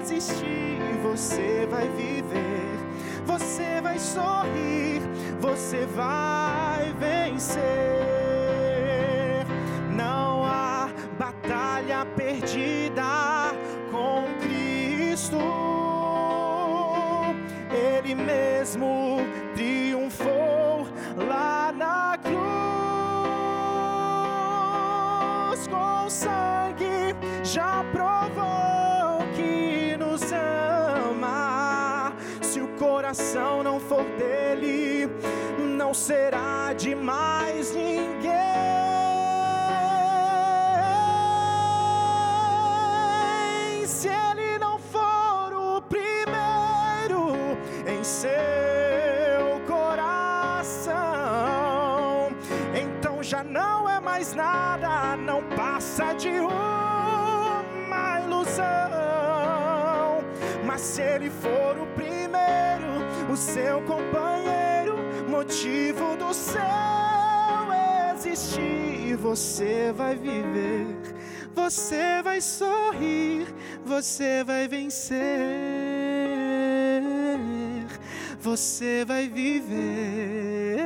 existir, 0.01 0.82
você 1.01 1.65
vai 1.72 1.88
viver, 1.89 2.77
você 3.25 3.79
vai 3.82 3.98
sorrir, 3.98 5.01
você 5.39 5.86
vai 5.86 6.94
vencer. 7.00 7.84
Já 27.55 27.85
provou 27.89 29.25
que 29.33 29.95
nos 29.97 30.21
ama. 30.33 32.12
Se 32.41 32.59
o 32.59 32.67
coração 32.75 33.63
não 33.63 33.79
for 33.79 34.03
dele, 34.17 35.09
não 35.57 35.93
será 35.93 36.74
de 36.74 36.93
mais 36.93 37.74
ninguém. 37.74 38.35
Se 43.88 44.09
ele 44.09 44.59
não 44.59 44.77
for 44.77 45.53
o 45.53 45.81
primeiro 45.83 47.57
em 47.88 48.03
seu 48.03 49.62
coração, 49.65 50.97
então 52.75 53.24
já 53.24 53.45
não 53.45 53.89
é 53.89 54.01
mais 54.01 54.33
nada, 54.33 55.15
não 55.15 55.41
passa 55.55 56.12
de 56.15 56.31
uma 56.41 56.84
se 60.85 61.01
ele 61.01 61.31
for 61.31 61.77
o 61.79 61.87
primeiro, 61.95 63.31
o 63.33 63.35
seu 63.35 63.81
companheiro, 63.81 64.95
motivo 65.27 66.15
do 66.15 66.31
seu 66.31 66.61
existir, 68.13 69.15
você 69.17 69.91
vai 69.91 70.15
viver, 70.15 70.95
você 71.55 72.21
vai 72.23 72.39
sorrir, 72.39 73.47
você 73.83 74.43
vai 74.43 74.67
vencer, 74.67 75.17
você 78.39 79.03
vai 79.05 79.27
viver, 79.27 80.79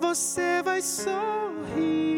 você 0.00 0.62
vai 0.64 0.80
sorrir, 0.80 2.11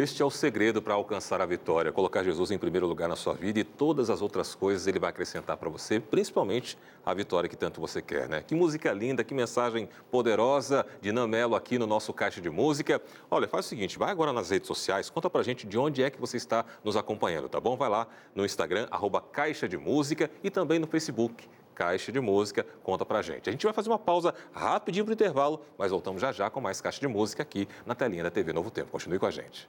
Este 0.00 0.22
é 0.22 0.24
o 0.24 0.30
segredo 0.30 0.80
para 0.80 0.94
alcançar 0.94 1.42
a 1.42 1.44
vitória, 1.44 1.92
colocar 1.92 2.24
Jesus 2.24 2.50
em 2.50 2.56
primeiro 2.56 2.86
lugar 2.86 3.06
na 3.06 3.16
sua 3.16 3.34
vida 3.34 3.60
e 3.60 3.64
todas 3.64 4.08
as 4.08 4.22
outras 4.22 4.54
coisas 4.54 4.86
ele 4.86 4.98
vai 4.98 5.10
acrescentar 5.10 5.58
para 5.58 5.68
você, 5.68 6.00
principalmente 6.00 6.78
a 7.04 7.12
vitória 7.12 7.50
que 7.50 7.54
tanto 7.54 7.82
você 7.82 8.00
quer, 8.00 8.26
né? 8.26 8.40
Que 8.40 8.54
música 8.54 8.90
linda, 8.94 9.22
que 9.22 9.34
mensagem 9.34 9.90
poderosa 10.10 10.86
de 11.02 11.12
Namelo 11.12 11.54
aqui 11.54 11.78
no 11.78 11.86
nosso 11.86 12.14
Caixa 12.14 12.40
de 12.40 12.48
Música. 12.48 12.98
Olha, 13.30 13.46
faz 13.46 13.66
o 13.66 13.68
seguinte, 13.68 13.98
vai 13.98 14.10
agora 14.10 14.32
nas 14.32 14.48
redes 14.48 14.68
sociais, 14.68 15.10
conta 15.10 15.28
pra 15.28 15.42
gente 15.42 15.66
de 15.66 15.76
onde 15.76 16.02
é 16.02 16.08
que 16.08 16.18
você 16.18 16.38
está 16.38 16.64
nos 16.82 16.96
acompanhando, 16.96 17.50
tá 17.50 17.60
bom? 17.60 17.76
Vai 17.76 17.90
lá 17.90 18.08
no 18.34 18.46
Instagram, 18.46 18.88
arroba 18.90 19.20
Caixa 19.20 19.68
de 19.68 19.76
Música 19.76 20.30
e 20.42 20.48
também 20.48 20.78
no 20.78 20.86
Facebook. 20.86 21.46
Caixa 21.80 22.12
de 22.12 22.20
Música, 22.20 22.66
conta 22.82 23.06
pra 23.06 23.22
gente. 23.22 23.48
A 23.48 23.52
gente 23.52 23.64
vai 23.64 23.72
fazer 23.72 23.88
uma 23.88 23.98
pausa 23.98 24.34
rapidinho 24.52 25.02
pro 25.02 25.14
intervalo, 25.14 25.64
mas 25.78 25.90
voltamos 25.90 26.20
já 26.20 26.30
já 26.30 26.50
com 26.50 26.60
mais 26.60 26.78
Caixa 26.78 27.00
de 27.00 27.08
Música 27.08 27.42
aqui 27.42 27.66
na 27.86 27.94
telinha 27.94 28.22
da 28.22 28.30
TV 28.30 28.52
Novo 28.52 28.70
Tempo. 28.70 28.90
Continue 28.90 29.18
com 29.18 29.24
a 29.24 29.30
gente. 29.30 29.66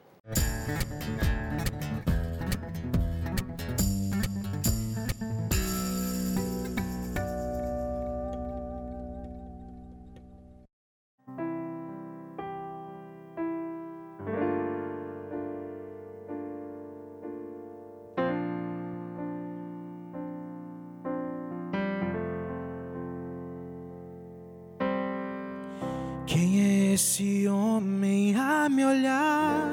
Quem 26.32 26.62
é 26.62 26.94
esse 26.94 27.46
homem 27.46 28.34
a 28.34 28.66
me 28.66 28.86
olhar 28.86 29.70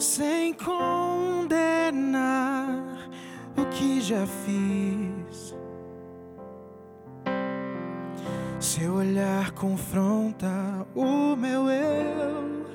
sem 0.00 0.52
condenar 0.52 1.48
o 3.56 3.64
que 3.66 4.00
já 4.00 4.26
fiz? 4.26 5.54
Seu 8.58 8.94
olhar 8.94 9.52
confronta 9.52 10.84
o 10.92 11.36
meu 11.36 11.70
eu, 11.70 12.66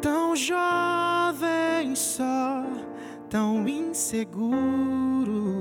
tão 0.00 0.36
jovem 0.36 1.96
só, 1.96 2.64
tão 3.28 3.66
inseguro. 3.66 5.55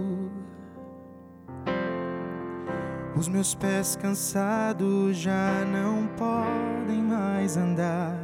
Os 3.17 3.29
meus 3.29 3.55
pés 3.55 3.95
cansados 3.95 5.15
já 5.15 5.63
não 5.65 6.05
podem 6.17 7.01
mais 7.01 7.55
andar. 7.55 8.19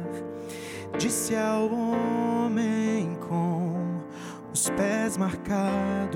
Disse 0.98 1.34
ao 1.34 1.64
homem 1.72 3.16
com 3.26 4.02
os 4.52 4.68
pés 4.68 5.16
marcados. 5.16 6.12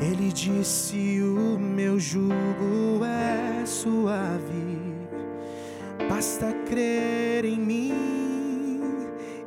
Ele 0.00 0.32
disse: 0.32 1.20
O 1.20 1.58
meu 1.58 1.98
jugo 1.98 3.04
é 3.04 3.66
suave, 3.66 4.78
basta 6.08 6.52
crer 6.68 7.44
em 7.44 7.58
mim 7.58 7.92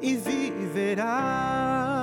e 0.02 0.18
viverás. 0.18 1.95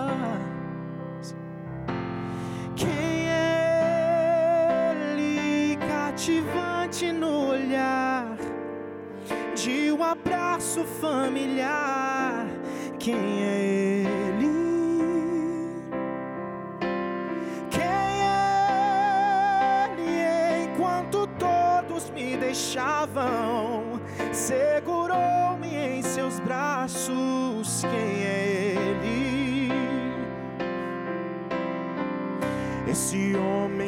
Cativante 6.22 7.11
no 7.11 7.48
olhar 7.48 8.37
de 9.56 9.90
um 9.90 10.04
abraço 10.04 10.85
familiar? 10.85 12.46
Quem 12.96 13.42
é 13.42 14.04
ele? 14.37 15.72
Quem 17.70 17.82
é 17.82 19.90
ele 19.90 20.70
enquanto 20.70 21.26
todos 21.40 22.08
me 22.11 22.37
deixavam? 22.37 24.00
Segurou-me 24.30 25.74
em 25.74 26.02
seus 26.02 26.38
braços. 26.38 27.82
Quem 27.82 28.24
é 28.24 28.76
ele? 28.76 29.72
Esse 32.88 33.35
homem 33.35 33.72
me 33.72 33.82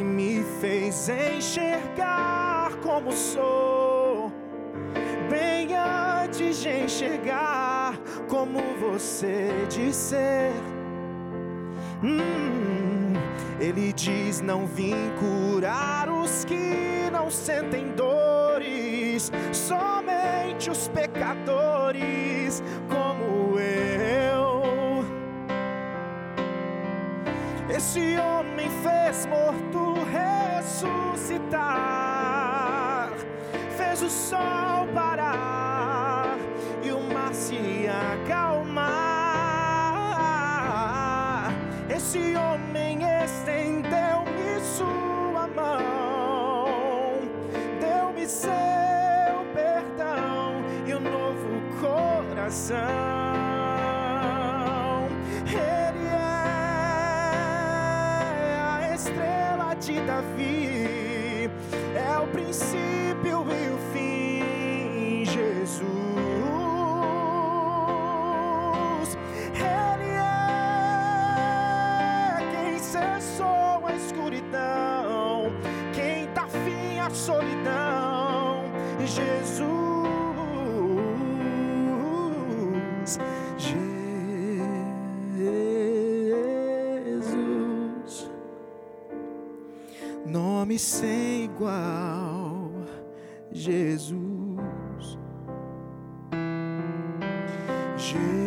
fez 0.65 1.11
enxergar 1.11 2.71
como 2.83 3.13
sou, 3.13 4.33
bem 5.29 5.69
antes 5.77 6.63
de 6.63 6.71
enxergar 6.85 7.99
como 8.31 8.61
você 8.81 9.67
de 9.69 9.93
ser. 9.93 10.55
Hum, 12.03 13.13
ele 13.61 13.93
diz: 13.93 14.41
Não 14.41 14.67
vim 14.67 15.13
curar 15.21 16.09
os 16.09 16.47
que 16.47 17.11
não 17.13 17.31
sentem 17.31 17.89
dores, 17.95 19.31
somente 19.53 20.71
os 20.71 20.89
pecadores 20.89 22.63
como 22.89 23.59
eu. 23.59 25.05
Esse 27.69 28.17
homem 28.17 28.71
fez 28.83 29.27
morto 29.27 29.74
ressuscitar, 31.35 33.13
fez 33.77 34.03
o 34.03 34.09
sol 34.09 34.87
parar 34.95 36.37
e 36.83 36.91
o 36.93 37.01
mar 37.13 37.35
se 37.35 37.87
acalmar. 37.89 38.95
Esse 41.89 42.35
homem 42.37 43.01
estendeu-me 43.25 44.61
sua 44.61 45.49
mão, 45.49 47.21
deu-me 47.81 48.27
seu 48.27 48.51
perdão 49.53 50.63
e 50.87 50.95
um 50.95 51.01
novo 51.01 51.61
coração. 51.81 52.75
É 55.57 55.85
de 59.85 60.01
Davi, 60.01 61.04
o 62.25 62.29
princípio 62.29 63.45
e 63.53 63.71
o 63.71 63.79
fim, 63.93 65.25
Jesus. 65.27 65.85
Ele 69.55 70.11
é 70.11 70.23
quem 72.51 72.79
cessou 72.79 73.87
a 73.87 73.95
escuridão, 73.95 75.53
quem 75.93 76.27
tá 76.29 76.43
dá 76.43 76.49
fim 76.49 76.99
à 76.99 77.11
solidão, 77.11 78.65
Jesus. 79.01 79.75
Jesus. 83.59 83.94
Nome 90.75 90.79
sem 90.79 91.45
igual, 91.45 92.71
Jesus. 93.53 95.19
Jesus, 97.97 98.44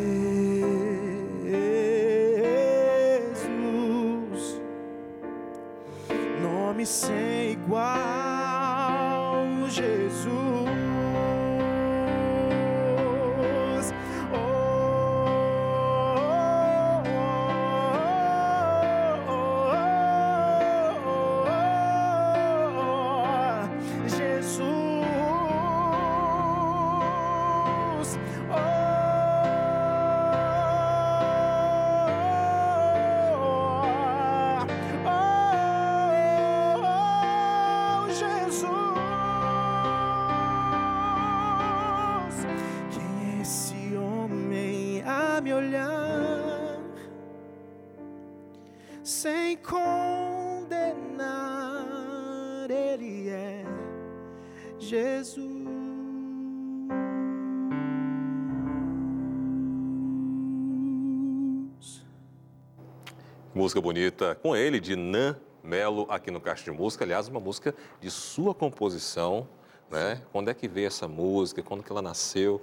Música 63.58 63.82
bonita 63.82 64.36
com 64.36 64.56
ele, 64.56 64.80
de 64.80 64.96
Nan 64.96 65.36
Melo, 65.63 66.06
aqui 66.12 66.30
no 66.30 66.39
Caixa 66.39 66.65
de 66.65 66.70
Música. 66.70 67.04
Aliás, 67.04 67.28
uma 67.28 67.39
música 67.39 67.74
de 68.00 68.12
sua 68.12 68.54
composição, 68.54 69.48
né? 69.89 70.22
Quando 70.32 70.52
é 70.52 70.54
que 70.54 70.67
veio 70.67 70.86
essa 70.86 71.08
música? 71.08 71.63
Quando 71.63 71.82
que 71.82 71.91
ela 71.91 72.04
nasceu? 72.04 72.62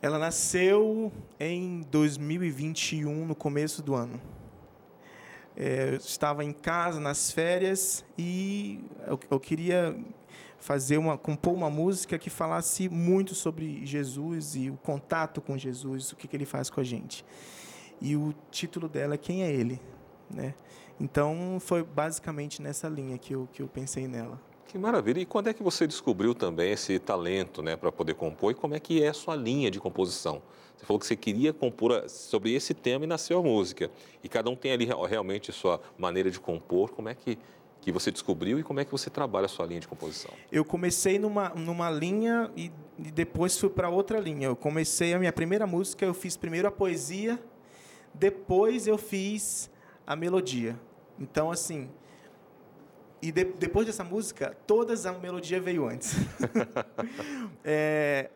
Ela 0.00 0.18
nasceu 0.18 1.12
em 1.38 1.82
2021, 1.90 3.26
no 3.26 3.34
começo 3.34 3.82
do 3.82 3.94
ano. 3.94 4.18
É, 5.54 5.90
eu 5.90 5.96
estava 5.96 6.42
em 6.42 6.52
casa, 6.54 6.98
nas 6.98 7.30
férias, 7.30 8.02
e 8.16 8.80
eu, 9.06 9.20
eu 9.30 9.38
queria 9.38 9.94
fazer 10.56 10.96
uma, 10.96 11.18
compor 11.18 11.52
uma 11.52 11.68
música 11.68 12.18
que 12.18 12.30
falasse 12.30 12.88
muito 12.88 13.34
sobre 13.34 13.84
Jesus 13.84 14.56
e 14.56 14.70
o 14.70 14.78
contato 14.78 15.42
com 15.42 15.58
Jesus, 15.58 16.10
o 16.10 16.16
que, 16.16 16.26
que 16.26 16.34
ele 16.34 16.46
faz 16.46 16.70
com 16.70 16.80
a 16.80 16.84
gente. 16.84 17.22
E 18.02 18.16
o 18.16 18.34
título 18.50 18.88
dela 18.88 19.14
é 19.14 19.16
Quem 19.16 19.44
é 19.44 19.50
Ele? 19.50 19.80
Né? 20.28 20.54
Então, 21.00 21.58
foi 21.60 21.82
basicamente 21.84 22.60
nessa 22.60 22.88
linha 22.88 23.16
que 23.16 23.32
eu, 23.32 23.48
que 23.52 23.62
eu 23.62 23.68
pensei 23.68 24.08
nela. 24.08 24.40
Que 24.66 24.76
maravilha! 24.76 25.20
E 25.20 25.26
quando 25.26 25.48
é 25.48 25.54
que 25.54 25.62
você 25.62 25.86
descobriu 25.86 26.34
também 26.34 26.72
esse 26.72 26.98
talento, 26.98 27.62
né, 27.62 27.76
para 27.76 27.92
poder 27.92 28.14
compor? 28.14 28.52
E 28.52 28.54
como 28.54 28.74
é 28.74 28.80
que 28.80 29.02
é 29.02 29.08
a 29.08 29.12
sua 29.12 29.36
linha 29.36 29.70
de 29.70 29.78
composição? 29.78 30.42
Você 30.76 30.86
falou 30.86 30.98
que 30.98 31.06
você 31.06 31.14
queria 31.14 31.52
compor 31.52 32.08
sobre 32.08 32.54
esse 32.54 32.74
tema 32.74 33.04
e 33.04 33.06
nasceu 33.06 33.38
a 33.38 33.42
música. 33.42 33.90
E 34.24 34.28
cada 34.28 34.50
um 34.50 34.56
tem 34.56 34.72
ali 34.72 34.84
real- 34.84 35.04
realmente 35.04 35.50
a 35.50 35.54
sua 35.54 35.80
maneira 35.96 36.30
de 36.30 36.40
compor. 36.40 36.90
Como 36.90 37.08
é 37.08 37.14
que, 37.14 37.38
que 37.80 37.92
você 37.92 38.10
descobriu 38.10 38.58
e 38.58 38.62
como 38.62 38.80
é 38.80 38.84
que 38.84 38.90
você 38.90 39.10
trabalha 39.10 39.44
a 39.44 39.48
sua 39.48 39.66
linha 39.66 39.80
de 39.80 39.86
composição? 39.86 40.32
Eu 40.50 40.64
comecei 40.64 41.18
numa, 41.18 41.50
numa 41.50 41.90
linha 41.90 42.50
e, 42.56 42.72
e 42.98 43.10
depois 43.12 43.56
fui 43.58 43.68
para 43.68 43.90
outra 43.90 44.18
linha. 44.18 44.46
Eu 44.46 44.56
comecei 44.56 45.12
a 45.14 45.18
minha 45.18 45.32
primeira 45.32 45.66
música, 45.66 46.04
eu 46.04 46.14
fiz 46.14 46.36
primeiro 46.36 46.66
a 46.66 46.70
poesia, 46.70 47.38
depois 48.14 48.86
eu 48.86 48.96
fiz 48.98 49.70
a 50.06 50.14
melodia. 50.16 50.78
Então, 51.18 51.50
assim. 51.50 51.90
E 53.20 53.30
de- 53.30 53.44
depois 53.44 53.86
dessa 53.86 54.02
música, 54.02 54.56
todas 54.66 55.06
a 55.06 55.12
melodia 55.12 55.60
veio 55.60 55.86
antes. 55.88 56.14
É, 57.64 58.30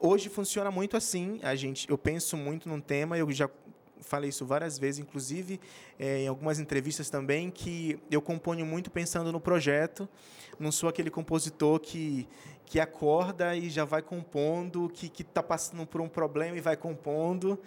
hoje 0.00 0.28
funciona 0.28 0.70
muito 0.70 0.96
assim. 0.96 1.38
A 1.42 1.54
gente, 1.54 1.88
eu 1.88 1.96
penso 1.96 2.36
muito 2.36 2.68
num 2.68 2.80
tema, 2.80 3.16
eu 3.16 3.30
já 3.30 3.48
falei 4.00 4.30
isso 4.30 4.44
várias 4.44 4.76
vezes, 4.78 4.98
inclusive 4.98 5.60
é, 5.98 6.22
em 6.22 6.28
algumas 6.28 6.58
entrevistas 6.58 7.08
também, 7.08 7.50
que 7.50 7.98
eu 8.10 8.20
componho 8.20 8.66
muito 8.66 8.90
pensando 8.90 9.30
no 9.30 9.40
projeto. 9.40 10.08
Não 10.58 10.72
sou 10.72 10.88
aquele 10.88 11.10
compositor 11.10 11.78
que 11.80 12.26
que 12.64 12.80
acorda 12.80 13.54
e 13.54 13.68
já 13.68 13.84
vai 13.84 14.00
compondo, 14.00 14.88
que 14.88 15.08
que 15.08 15.20
está 15.22 15.42
passando 15.42 15.86
por 15.86 16.00
um 16.00 16.08
problema 16.08 16.56
e 16.56 16.60
vai 16.60 16.76
compondo. 16.76 17.58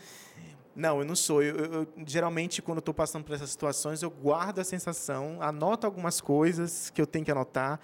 Não, 0.76 1.00
eu 1.00 1.06
não 1.06 1.16
sou. 1.16 1.42
Eu, 1.42 1.56
eu- 1.56 1.88
geralmente, 2.06 2.62
quando 2.62 2.80
estou 2.80 2.94
passando 2.94 3.24
por 3.24 3.34
essas 3.34 3.50
situações, 3.50 4.02
eu 4.02 4.10
guardo 4.10 4.60
a 4.60 4.64
sensação, 4.64 5.38
anoto 5.42 5.86
algumas 5.88 6.20
coisas 6.20 6.90
que 6.90 7.02
eu 7.02 7.08
tenho 7.08 7.24
que 7.24 7.32
anotar, 7.32 7.80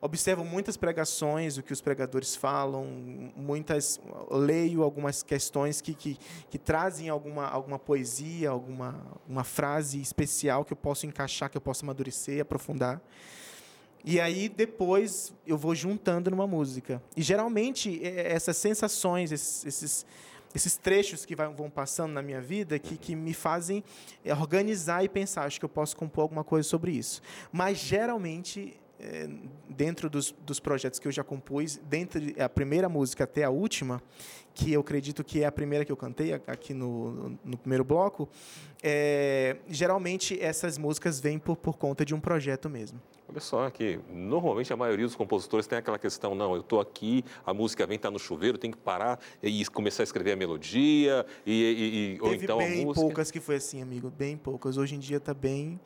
observo 0.00 0.42
muitas 0.42 0.76
pregações, 0.78 1.58
o 1.58 1.62
que 1.62 1.72
os 1.72 1.82
pregadores 1.82 2.34
falam, 2.34 2.86
muitas 3.36 4.00
leio 4.30 4.82
algumas 4.82 5.22
questões 5.22 5.82
que, 5.82 5.92
que, 5.92 6.16
que 6.48 6.58
trazem 6.58 7.10
alguma, 7.10 7.46
alguma 7.46 7.78
poesia, 7.78 8.48
alguma 8.48 8.98
uma 9.28 9.44
frase 9.44 10.00
especial 10.00 10.64
que 10.64 10.72
eu 10.72 10.76
posso 10.78 11.04
encaixar, 11.06 11.50
que 11.50 11.58
eu 11.58 11.60
posso 11.60 11.84
amadurecer, 11.84 12.40
aprofundar. 12.40 13.02
E 14.02 14.18
aí 14.18 14.48
depois 14.48 15.34
eu 15.46 15.58
vou 15.58 15.74
juntando 15.74 16.30
numa 16.30 16.46
música. 16.46 17.02
E 17.14 17.20
geralmente 17.20 18.00
é, 18.02 18.32
essas 18.32 18.56
sensações, 18.56 19.30
esses, 19.30 19.66
esses, 19.66 20.06
esses 20.54 20.76
trechos 20.76 21.24
que 21.24 21.36
vão 21.36 21.70
passando 21.70 22.12
na 22.12 22.22
minha 22.22 22.40
vida 22.40 22.78
que, 22.78 22.96
que 22.96 23.14
me 23.14 23.32
fazem 23.32 23.84
é, 24.24 24.34
organizar 24.34 25.04
e 25.04 25.08
pensar, 25.08 25.44
acho 25.44 25.58
que 25.58 25.64
eu 25.64 25.68
posso 25.68 25.96
compor 25.96 26.22
alguma 26.22 26.44
coisa 26.44 26.68
sobre 26.68 26.92
isso. 26.92 27.22
Mas 27.52 27.78
geralmente 27.78 28.76
dentro 29.68 30.10
dos, 30.10 30.34
dos 30.44 30.60
projetos 30.60 30.98
que 30.98 31.08
eu 31.08 31.12
já 31.12 31.24
compus, 31.24 31.76
dentre 31.88 32.34
a 32.40 32.48
primeira 32.48 32.88
música 32.88 33.24
até 33.24 33.44
a 33.44 33.50
última, 33.50 34.02
que 34.54 34.72
eu 34.72 34.80
acredito 34.80 35.22
que 35.24 35.42
é 35.42 35.46
a 35.46 35.52
primeira 35.52 35.84
que 35.84 35.92
eu 35.92 35.96
cantei 35.96 36.32
aqui 36.46 36.74
no, 36.74 37.38
no 37.44 37.56
primeiro 37.56 37.84
bloco, 37.84 38.28
é, 38.82 39.56
geralmente 39.68 40.38
essas 40.40 40.76
músicas 40.76 41.20
vêm 41.20 41.38
por, 41.38 41.56
por 41.56 41.76
conta 41.78 42.04
de 42.04 42.14
um 42.14 42.20
projeto 42.20 42.68
mesmo. 42.68 43.00
Olha 43.28 43.40
só 43.40 43.70
que 43.70 44.00
normalmente 44.12 44.72
a 44.72 44.76
maioria 44.76 45.06
dos 45.06 45.14
compositores 45.14 45.66
tem 45.66 45.78
aquela 45.78 45.98
questão, 46.00 46.34
não, 46.34 46.52
eu 46.54 46.62
estou 46.62 46.80
aqui, 46.80 47.24
a 47.46 47.54
música 47.54 47.86
vem 47.86 47.94
estar 47.94 48.10
no 48.10 48.18
chuveiro, 48.18 48.58
tem 48.58 48.72
que 48.72 48.76
parar 48.78 49.20
e 49.40 49.64
começar 49.66 50.02
a 50.02 50.04
escrever 50.04 50.32
a 50.32 50.36
melodia, 50.36 51.24
e, 51.46 51.52
e- 51.52 52.16
e- 52.16 52.20
ou 52.20 52.34
então 52.34 52.56
a 52.58 52.62
bem 52.64 52.84
música. 52.84 53.06
poucas 53.06 53.30
que 53.30 53.38
foi 53.38 53.54
assim, 53.56 53.80
amigo, 53.80 54.10
bem 54.10 54.36
poucas. 54.36 54.76
Hoje 54.76 54.96
em 54.96 54.98
dia 54.98 55.18
está 55.18 55.32
bem. 55.32 55.78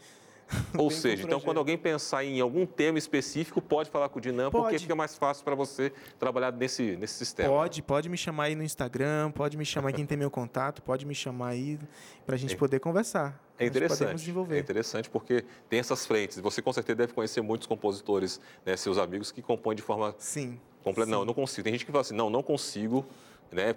Ou 0.78 0.90
seja, 0.90 1.22
então 1.24 1.40
quando 1.40 1.58
alguém 1.58 1.76
pensar 1.76 2.24
em 2.24 2.40
algum 2.40 2.66
tema 2.66 2.98
específico, 2.98 3.60
pode 3.62 3.90
falar 3.90 4.08
com 4.08 4.18
o 4.18 4.22
Dinam, 4.22 4.50
porque 4.50 4.66
Pode. 4.72 4.78
fica 4.80 4.94
mais 4.94 5.16
fácil 5.16 5.44
para 5.44 5.54
você 5.54 5.92
trabalhar 6.18 6.52
nesse, 6.52 6.96
nesse 6.96 7.14
sistema. 7.14 7.48
Pode, 7.48 7.82
pode 7.82 8.08
me 8.08 8.16
chamar 8.16 8.44
aí 8.44 8.54
no 8.54 8.62
Instagram, 8.62 9.30
pode 9.30 9.56
me 9.56 9.64
chamar 9.64 9.92
quem 9.92 10.04
tem 10.06 10.16
meu 10.18 10.30
contato, 10.30 10.82
pode 10.82 11.06
me 11.06 11.14
chamar 11.14 11.48
aí 11.48 11.78
para 12.26 12.34
a 12.34 12.38
gente 12.38 12.54
É. 12.54 12.56
poder 12.58 12.80
conversar. 12.80 13.40
É 13.58 13.66
interessante. 13.66 14.16
desenvolver. 14.16 14.56
É 14.56 14.60
interessante 14.60 15.08
porque 15.08 15.44
tem 15.68 15.78
essas 15.78 16.04
frentes. 16.04 16.38
Você 16.38 16.60
com 16.60 16.72
certeza 16.72 16.96
deve 16.96 17.12
conhecer 17.12 17.40
muitos 17.40 17.66
compositores, 17.66 18.40
né, 18.66 18.76
seus 18.76 18.98
amigos, 18.98 19.30
que 19.30 19.40
compõem 19.40 19.76
de 19.76 19.82
forma 19.82 20.14
Sim. 20.18 20.58
completa. 20.82 21.10
Não, 21.10 21.20
eu 21.20 21.24
não 21.24 21.34
consigo. 21.34 21.62
Tem 21.64 21.72
gente 21.72 21.86
que 21.86 21.92
fala 21.92 22.02
assim, 22.02 22.14
não, 22.14 22.28
não 22.28 22.42
consigo 22.42 23.04
né, 23.52 23.74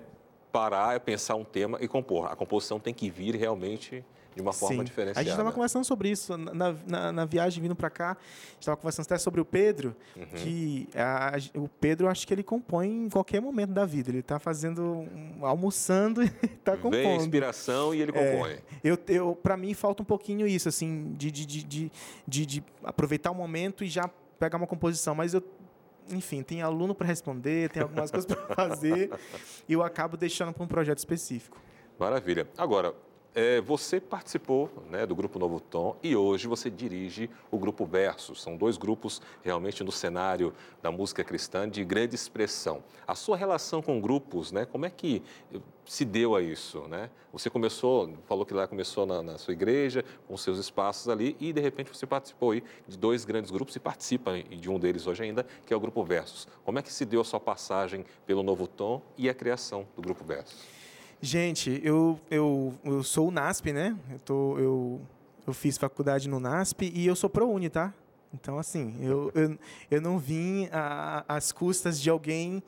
parar, 0.52 1.00
pensar 1.00 1.36
um 1.36 1.44
tema 1.44 1.78
e 1.82 1.88
compor. 1.88 2.32
A 2.32 2.36
composição 2.36 2.80
tem 2.80 2.94
que 2.94 3.10
vir 3.10 3.36
realmente 3.36 4.04
de 4.38 4.42
uma 4.44 4.54
forma 4.54 4.78
Sim. 4.78 4.84
diferenciada. 4.86 5.20
A 5.20 5.24
gente 5.24 5.32
estava 5.32 5.52
conversando 5.52 5.84
sobre 5.84 6.10
isso 6.10 6.38
na, 6.38 6.74
na, 6.88 7.12
na 7.12 7.26
viagem 7.26 7.62
vindo 7.62 7.76
para 7.76 7.90
cá. 7.90 8.12
A 8.12 8.14
gente 8.54 8.60
estava 8.62 8.78
conversando 8.78 9.06
até 9.06 9.18
sobre 9.18 9.42
o 9.42 9.46
Pedro, 9.46 9.96
Uhum. 10.16 10.26
que 10.36 10.88
a- 10.96 11.34
o 11.60 11.68
Pedro 11.68 12.08
acho 12.08 12.26
que 12.26 12.34
ele 12.34 12.44
compõe 12.44 13.06
em 13.06 13.10
qualquer 13.10 13.42
momento 13.42 13.72
da 13.74 13.86
vida. 13.86 14.10
Ele 14.10 14.20
está 14.20 14.40
fazendo, 14.40 15.06
almoçando 15.42 16.22
e 16.24 16.28
está 16.46 16.74
Vem 16.74 16.82
compondo. 16.82 17.22
inspiração 17.22 17.94
e 17.94 18.02
ele 18.02 18.12
É. 18.16 18.32
compõe. 18.32 18.58
Eu, 18.84 18.98
eu, 19.08 19.36
para 19.36 19.58
mim 19.58 19.74
falta 19.74 20.04
um 20.04 20.06
pouquinho 20.06 20.48
isso, 20.48 20.70
assim, 20.70 21.14
de, 21.18 21.32
de, 21.32 21.46
de, 21.46 21.64
de, 21.64 21.92
de- 22.28 22.46
de 22.46 22.64
aproveitar 22.84 23.32
o 23.32 23.36
momento 23.36 23.84
e 23.84 23.88
já 23.88 24.08
pegar 24.40 24.58
uma 24.58 24.68
composição. 24.68 25.16
Mas 25.16 25.34
eu, 25.34 25.44
enfim, 26.10 26.44
tem 26.44 26.62
aluno 26.62 26.94
para 26.96 27.08
responder, 27.08 27.70
tem 27.70 27.82
algumas 27.82 28.12
coisas 28.12 28.26
para 28.32 28.38
fazer 28.56 29.10
e 29.68 29.74
eu 29.74 29.82
acabo 29.84 30.16
deixando 30.16 30.54
para 30.54 30.64
um 30.64 30.68
projeto 30.68 31.00
específico. 31.00 31.60
Maravilha. 32.00 32.48
Agora, 32.58 32.94
é, 33.38 33.62
você 33.62 34.02
participou 34.02 34.68
né, 34.90 35.06
do 35.06 35.16
Grupo 35.16 35.38
Novo 35.38 35.60
Tom 35.60 35.96
e 36.02 36.16
hoje 36.16 36.48
você 36.48 36.72
dirige 36.72 37.30
o 37.52 37.60
Grupo 37.60 37.86
Versus. 37.86 38.42
São 38.42 38.58
dois 38.58 38.78
grupos 38.78 39.22
realmente 39.44 39.84
no 39.84 39.92
cenário 39.92 40.52
da 40.82 40.90
música 40.90 41.24
cristã 41.24 41.70
de 41.70 41.84
grande 41.84 42.16
expressão. 42.16 42.84
A 43.06 43.14
sua 43.14 43.38
relação 43.38 43.80
com 43.80 44.02
grupos, 44.02 44.52
né, 44.52 44.66
como 44.66 44.88
é 44.88 44.90
que 44.90 45.22
se 45.86 46.04
deu 46.04 46.36
a 46.36 46.42
isso? 46.42 46.80
Né? 46.88 47.12
Você 47.32 47.48
começou, 47.48 48.12
falou 48.26 48.44
que 48.44 48.56
lá 48.56 48.68
começou 48.68 49.06
na, 49.06 49.22
na 49.22 49.38
sua 49.38 49.54
igreja, 49.54 50.04
com 50.28 50.36
seus 50.36 50.58
espaços 50.58 51.08
ali, 51.08 51.38
e 51.40 51.54
de 51.54 51.62
repente 51.62 51.96
você 51.96 52.08
participou 52.08 52.56
de 52.56 52.98
dois 52.98 53.24
grandes 53.24 53.52
grupos 53.52 53.76
e 53.76 53.80
participa 53.80 54.34
de 54.42 54.68
um 54.68 54.80
deles 54.80 55.06
hoje 55.06 55.22
ainda, 55.22 55.46
que 55.64 55.72
é 55.72 55.78
o 55.78 55.80
Grupo 55.80 56.04
Versus. 56.04 56.48
Como 56.66 56.80
é 56.80 56.82
que 56.82 56.92
se 56.92 57.06
deu 57.06 57.22
a 57.22 57.24
sua 57.24 57.40
passagem 57.40 58.04
pelo 58.26 58.42
Novo 58.42 58.66
Tom 58.66 59.00
e 59.16 59.30
a 59.30 59.34
criação 59.36 59.88
do 59.96 60.02
Grupo 60.02 60.26
Versus? 60.26 60.76
Gente, 61.20 61.82
eu, 61.84 62.20
eu, 62.30 62.74
eu 62.84 63.04
sou 63.04 63.30
o 63.30 63.32
NASP, 63.32 63.74
né? 63.74 63.98
Eu, 64.12 64.20
tô, 64.20 64.60
eu, 64.60 65.02
eu 65.48 65.54
fiz 65.54 65.76
faculdade 65.76 66.30
no 66.30 66.40
NASP 66.40 66.92
e 66.94 67.08
eu 67.08 67.16
sou 67.16 67.28
ProUni, 67.28 67.70
tá? 67.70 67.92
Então, 68.32 68.60
assim, 68.60 68.96
eu, 69.02 69.32
eu, 69.34 69.58
eu 69.90 70.00
não 70.00 70.20
vim 70.20 70.70
às 71.28 71.52
custas 71.52 72.00
de 72.00 72.10
alguém 72.10 72.62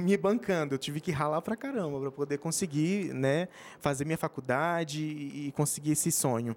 me 0.00 0.16
bancando. 0.16 0.74
Eu 0.74 0.78
tive 0.78 1.00
que 1.00 1.10
ralar 1.10 1.42
pra 1.42 1.56
caramba 1.56 2.00
para 2.00 2.10
poder 2.10 2.38
conseguir 2.38 3.12
né, 3.12 3.48
fazer 3.80 4.04
minha 4.04 4.18
faculdade 4.18 5.02
e 5.02 5.52
conseguir 5.52 5.92
esse 5.92 6.12
sonho. 6.12 6.56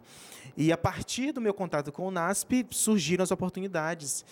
E 0.55 0.71
a 0.71 0.77
partir 0.77 1.31
do 1.31 1.41
meu 1.41 1.53
contato 1.53 1.91
com 1.91 2.07
o 2.07 2.11
NASP, 2.11 2.65
surgiram 2.69 3.23
as 3.23 3.31
oportunidades. 3.31 4.25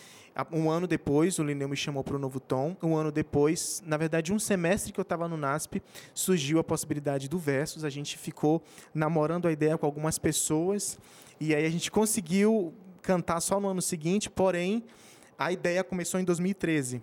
Um 0.51 0.69
ano 0.69 0.87
depois, 0.87 1.37
o 1.37 1.43
Lineu 1.43 1.69
me 1.69 1.75
chamou 1.75 2.03
para 2.03 2.15
o 2.15 2.19
Novo 2.19 2.39
Tom. 2.39 2.75
Um 2.81 2.95
ano 2.95 3.11
depois, 3.11 3.83
na 3.85 3.97
verdade, 3.97 4.33
um 4.33 4.39
semestre 4.39 4.91
que 4.91 4.99
eu 4.99 5.03
estava 5.03 5.27
no 5.27 5.37
NASP, 5.37 5.81
surgiu 6.13 6.59
a 6.59 6.63
possibilidade 6.63 7.29
do 7.29 7.37
Versus. 7.37 7.83
A 7.83 7.89
gente 7.89 8.17
ficou 8.17 8.61
namorando 8.93 9.47
a 9.47 9.51
ideia 9.51 9.77
com 9.77 9.85
algumas 9.85 10.17
pessoas. 10.17 10.97
E 11.39 11.53
aí 11.53 11.65
a 11.65 11.69
gente 11.69 11.91
conseguiu 11.91 12.73
cantar 13.01 13.41
só 13.41 13.59
no 13.59 13.67
ano 13.67 13.81
seguinte, 13.81 14.29
porém, 14.29 14.83
a 15.37 15.51
ideia 15.51 15.83
começou 15.83 16.19
em 16.19 16.23
2013. 16.23 17.01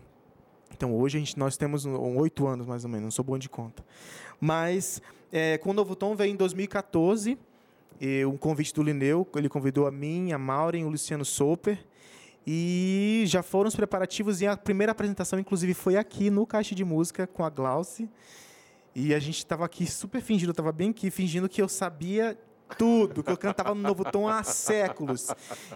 Então, 0.80 0.96
hoje 0.96 1.18
a 1.18 1.20
gente, 1.20 1.38
nós 1.38 1.58
temos 1.58 1.84
oito 1.84 2.46
anos, 2.46 2.66
mais 2.66 2.84
ou 2.84 2.90
menos, 2.90 3.04
não 3.04 3.10
sou 3.10 3.22
bom 3.22 3.36
de 3.36 3.50
conta. 3.50 3.84
Mas, 4.40 5.02
é, 5.30 5.58
com 5.58 5.68
o 5.68 5.72
Novo 5.74 5.94
Tom 5.94 6.16
veio 6.16 6.32
em 6.32 6.36
2014, 6.36 7.36
e 8.00 8.24
um 8.24 8.38
convite 8.38 8.72
do 8.72 8.82
Lineu, 8.82 9.28
ele 9.36 9.50
convidou 9.50 9.86
a 9.86 9.90
mim, 9.90 10.32
a 10.32 10.38
Maureen, 10.38 10.86
o 10.86 10.88
Luciano 10.88 11.22
Soper, 11.22 11.78
e 12.46 13.24
já 13.26 13.42
foram 13.42 13.68
os 13.68 13.76
preparativos 13.76 14.40
e 14.40 14.46
a 14.46 14.56
primeira 14.56 14.92
apresentação, 14.92 15.38
inclusive, 15.38 15.74
foi 15.74 15.96
aqui 15.96 16.30
no 16.30 16.46
Caixa 16.46 16.74
de 16.74 16.82
Música 16.82 17.26
com 17.26 17.44
a 17.44 17.50
Glauce. 17.50 18.08
E 18.94 19.12
a 19.12 19.18
gente 19.18 19.36
estava 19.36 19.66
aqui 19.66 19.86
super 19.86 20.22
fingindo, 20.22 20.52
estava 20.52 20.72
bem 20.72 20.88
aqui, 20.88 21.10
fingindo 21.10 21.46
que 21.46 21.60
eu 21.60 21.68
sabia 21.68 22.38
tudo, 22.76 23.22
que 23.22 23.30
eu 23.30 23.36
cantava 23.36 23.74
no 23.74 23.80
Novo 23.80 24.04
Tom 24.04 24.28
há 24.28 24.42
séculos. 24.42 25.28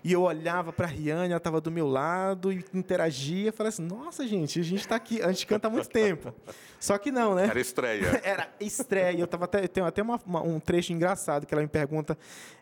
E 0.02 0.12
eu 0.12 0.22
olhava 0.22 0.72
para 0.72 0.86
a 0.86 0.88
Riane, 0.88 1.30
ela 1.30 1.36
estava 1.36 1.60
do 1.60 1.70
meu 1.70 1.86
lado 1.86 2.52
e 2.52 2.64
interagia. 2.72 3.52
Falei 3.52 3.68
assim: 3.68 3.82
nossa, 3.82 4.26
gente, 4.26 4.60
a 4.60 4.62
gente 4.62 4.80
está 4.80 4.96
aqui, 4.96 5.22
a 5.22 5.28
gente 5.28 5.46
canta 5.46 5.68
há 5.68 5.70
muito 5.70 5.88
tempo. 5.88 6.34
Só 6.78 6.98
que 6.98 7.10
não, 7.10 7.34
né? 7.34 7.46
Era 7.46 7.60
estreia. 7.60 8.20
Era 8.22 8.48
estreia. 8.60 9.18
Eu 9.18 9.26
tava 9.26 9.46
até, 9.46 9.66
tenho 9.66 9.86
até 9.86 10.02
uma, 10.02 10.20
uma, 10.26 10.42
um 10.42 10.60
trecho 10.60 10.92
engraçado 10.92 11.46
que 11.46 11.54
ela 11.54 11.62
me 11.62 11.68
pergunta: 11.68 12.16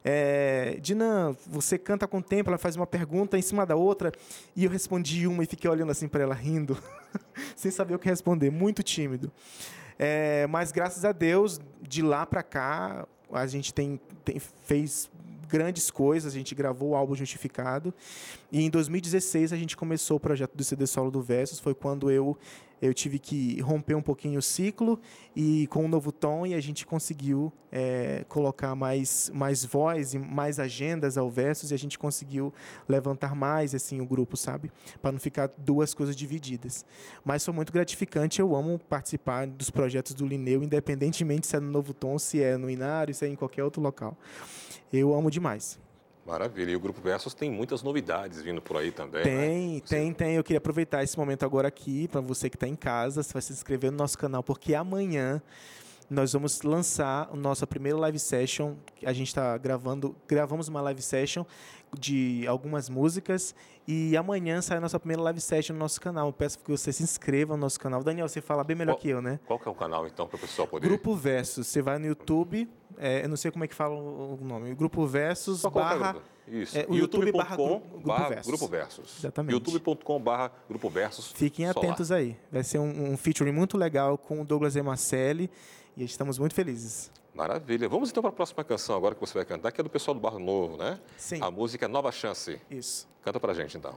é, 0.04 0.78
Dinan, 0.80 1.36
você 1.46 1.76
canta 1.76 2.06
com 2.06 2.20
tempo? 2.20 2.50
Ela 2.50 2.58
faz 2.58 2.76
uma 2.76 2.86
pergunta 2.86 3.36
em 3.36 3.42
cima 3.42 3.66
da 3.66 3.74
outra. 3.74 4.12
E 4.54 4.64
eu 4.64 4.70
respondi 4.70 5.26
uma 5.26 5.42
e 5.42 5.46
fiquei 5.46 5.68
olhando 5.68 5.90
assim 5.90 6.06
para 6.06 6.22
ela, 6.22 6.34
rindo, 6.34 6.78
sem 7.56 7.70
saber 7.70 7.94
o 7.94 7.98
que 7.98 8.08
responder, 8.08 8.50
muito 8.50 8.82
tímido. 8.82 9.32
É, 9.98 10.46
mas 10.48 10.72
graças 10.72 11.04
a 11.04 11.12
Deus, 11.12 11.60
de 11.80 12.02
lá 12.02 12.26
para 12.26 12.42
cá, 12.42 13.06
a 13.32 13.46
gente 13.46 13.72
tem, 13.72 14.00
tem, 14.24 14.38
fez 14.38 15.10
grandes 15.48 15.90
coisas, 15.90 16.32
a 16.32 16.36
gente 16.36 16.54
gravou 16.54 16.90
o 16.90 16.96
álbum 16.96 17.14
Justificado. 17.14 17.92
E 18.50 18.62
em 18.62 18.70
2016 18.70 19.52
a 19.52 19.56
gente 19.56 19.76
começou 19.76 20.16
o 20.16 20.20
projeto 20.20 20.54
do 20.56 20.64
CD 20.64 20.86
Solo 20.86 21.10
do 21.10 21.20
Versus, 21.20 21.60
foi 21.60 21.74
quando 21.74 22.10
eu 22.10 22.36
eu 22.82 22.92
tive 22.92 23.20
que 23.20 23.60
romper 23.60 23.94
um 23.94 24.02
pouquinho 24.02 24.40
o 24.40 24.42
ciclo 24.42 25.00
e 25.36 25.68
com 25.68 25.84
um 25.84 25.88
novo 25.88 26.10
tom 26.10 26.44
e 26.44 26.52
a 26.52 26.60
gente 26.60 26.84
conseguiu 26.84 27.52
é, 27.70 28.24
colocar 28.28 28.74
mais 28.74 29.30
mais 29.32 29.64
voz 29.64 30.14
e 30.14 30.18
mais 30.18 30.58
agendas 30.58 31.16
ao 31.16 31.30
versos 31.30 31.70
e 31.70 31.74
a 31.74 31.78
gente 31.78 31.96
conseguiu 31.96 32.52
levantar 32.88 33.36
mais 33.36 33.72
assim 33.72 34.00
o 34.00 34.06
grupo 34.06 34.36
sabe? 34.36 34.72
Para 35.00 35.12
não 35.12 35.20
ficar 35.20 35.48
duas 35.56 35.94
coisas 35.94 36.16
divididas. 36.16 36.84
Mas 37.24 37.44
foi 37.44 37.54
muito 37.54 37.72
gratificante 37.72 38.40
eu 38.40 38.56
amo 38.56 38.80
participar 38.80 39.46
dos 39.46 39.70
projetos 39.70 40.12
do 40.12 40.26
Lineu 40.26 40.60
independentemente 40.60 41.46
se 41.46 41.56
é 41.56 41.60
no 41.60 41.70
novo 41.70 41.94
tom 41.94 42.18
se 42.18 42.42
é 42.42 42.56
no 42.56 42.68
Inário 42.68 43.14
se 43.14 43.24
é 43.24 43.28
em 43.28 43.36
qualquer 43.36 43.62
outro 43.62 43.80
local. 43.80 44.18
Eu 44.92 45.14
amo 45.14 45.30
demais 45.30 45.78
Maravilha. 46.26 46.70
E 46.70 46.76
o 46.76 46.80
Grupo 46.80 47.00
Versus 47.00 47.34
tem 47.34 47.50
muitas 47.50 47.82
novidades 47.82 48.40
vindo 48.40 48.62
por 48.62 48.76
aí 48.76 48.92
também. 48.92 49.22
Tem, 49.22 49.74
né? 49.74 49.82
tem, 49.88 50.12
tem. 50.12 50.34
Eu 50.36 50.44
queria 50.44 50.58
aproveitar 50.58 51.02
esse 51.02 51.18
momento 51.18 51.44
agora 51.44 51.68
aqui 51.68 52.06
para 52.08 52.20
você 52.20 52.48
que 52.48 52.56
está 52.56 52.68
em 52.68 52.76
casa, 52.76 53.22
você 53.22 53.32
vai 53.32 53.42
se 53.42 53.52
inscrever 53.52 53.90
no 53.90 53.98
nosso 53.98 54.16
canal, 54.16 54.42
porque 54.42 54.74
amanhã 54.74 55.42
nós 56.08 56.32
vamos 56.32 56.62
lançar 56.62 57.28
a 57.32 57.36
nossa 57.36 57.66
primeira 57.66 57.98
live 57.98 58.18
session. 58.18 58.74
A 59.04 59.12
gente 59.12 59.28
está 59.28 59.56
gravando, 59.58 60.14
gravamos 60.28 60.68
uma 60.68 60.80
live 60.80 61.02
session 61.02 61.44
de 61.98 62.46
algumas 62.46 62.88
músicas 62.88 63.54
e 63.86 64.16
amanhã 64.16 64.62
sai 64.62 64.78
a 64.78 64.80
nossa 64.80 64.98
primeira 64.98 65.22
live 65.22 65.40
session 65.40 65.74
no 65.74 65.80
nosso 65.80 66.00
canal. 66.00 66.28
Eu 66.28 66.32
peço 66.32 66.58
que 66.58 66.70
você 66.70 66.92
se 66.92 67.02
inscreva 67.02 67.54
no 67.54 67.60
nosso 67.60 67.78
canal. 67.78 68.02
Daniel, 68.02 68.28
você 68.28 68.40
fala 68.40 68.64
bem 68.64 68.76
melhor 68.76 68.94
qual, 68.94 69.00
que 69.00 69.08
eu, 69.08 69.20
né? 69.20 69.40
Qual 69.46 69.58
que 69.58 69.68
é 69.68 69.70
o 69.70 69.74
canal 69.74 70.06
então 70.06 70.26
para 70.26 70.36
o 70.36 70.38
pessoal 70.38 70.66
poder? 70.66 70.86
Grupo 70.86 71.14
Versus. 71.14 71.66
Você 71.66 71.82
vai 71.82 71.98
no 71.98 72.06
YouTube, 72.06 72.68
é, 72.96 73.24
eu 73.24 73.28
não 73.28 73.36
sei 73.36 73.50
como 73.50 73.64
é 73.64 73.68
que 73.68 73.74
fala 73.74 73.94
o 73.94 74.38
nome. 74.40 74.74
Grupo 74.74 75.06
Versus 75.06 75.60
Só 75.60 75.70
barra 75.70 76.16
isso. 76.46 76.76
É, 76.76 76.80
YouTube, 76.80 76.96
YouTube 76.96 77.32
barra, 77.32 77.56
grupo, 77.56 77.98
grupo, 77.98 78.28
versus. 78.28 78.46
grupo 78.46 78.68
Versus. 78.68 79.18
Exatamente. 79.18 79.52
youtube.com 79.52 80.20
barra 80.20 80.52
Grupo 80.68 80.90
Versus. 80.90 81.32
Fiquem 81.32 81.68
atentos 81.68 82.10
aí. 82.10 82.36
Vai 82.50 82.64
ser 82.64 82.78
um, 82.78 83.12
um 83.12 83.16
featuring 83.16 83.52
muito 83.52 83.78
legal 83.78 84.18
com 84.18 84.40
o 84.40 84.44
Douglas 84.44 84.76
Emacelli 84.76 85.50
e 85.96 86.04
estamos 86.04 86.38
muito 86.38 86.54
felizes. 86.54 87.10
Maravilha. 87.34 87.88
Vamos 87.88 88.10
então 88.10 88.22
para 88.22 88.30
a 88.30 88.34
próxima 88.34 88.62
canção 88.62 88.96
agora 88.96 89.14
que 89.14 89.20
você 89.20 89.32
vai 89.34 89.44
cantar, 89.44 89.72
que 89.72 89.80
é 89.80 89.84
do 89.84 89.90
pessoal 89.90 90.14
do 90.14 90.20
Barro 90.20 90.38
Novo, 90.38 90.76
né? 90.76 91.00
Sim. 91.16 91.42
A 91.42 91.50
música 91.50 91.86
é 91.86 91.88
Nova 91.88 92.12
Chance. 92.12 92.60
Isso. 92.70 93.08
Canta 93.22 93.40
para 93.40 93.52
a 93.52 93.54
gente 93.54 93.76
então. 93.76 93.94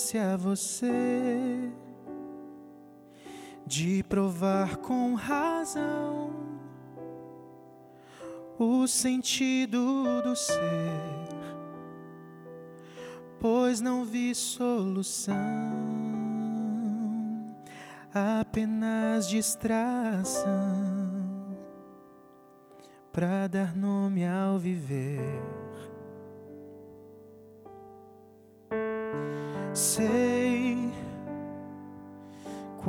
Chance 0.00 0.16
a 0.16 0.36
você 0.36 1.70
de 3.66 4.02
provar 4.04 4.78
com 4.78 5.14
razão 5.14 6.30
o 8.58 8.86
sentido 8.86 10.22
do 10.22 10.34
ser, 10.34 10.56
pois 13.38 13.80
não 13.80 14.04
vi 14.04 14.34
solução, 14.34 15.36
apenas 18.12 19.28
distração 19.28 20.50
para 23.12 23.46
dar 23.48 23.76
nome 23.76 24.26
ao 24.26 24.58
viver. 24.58 25.69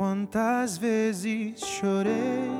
Quantas 0.02 0.76
vezes 0.76 1.60
chorei 1.60 2.50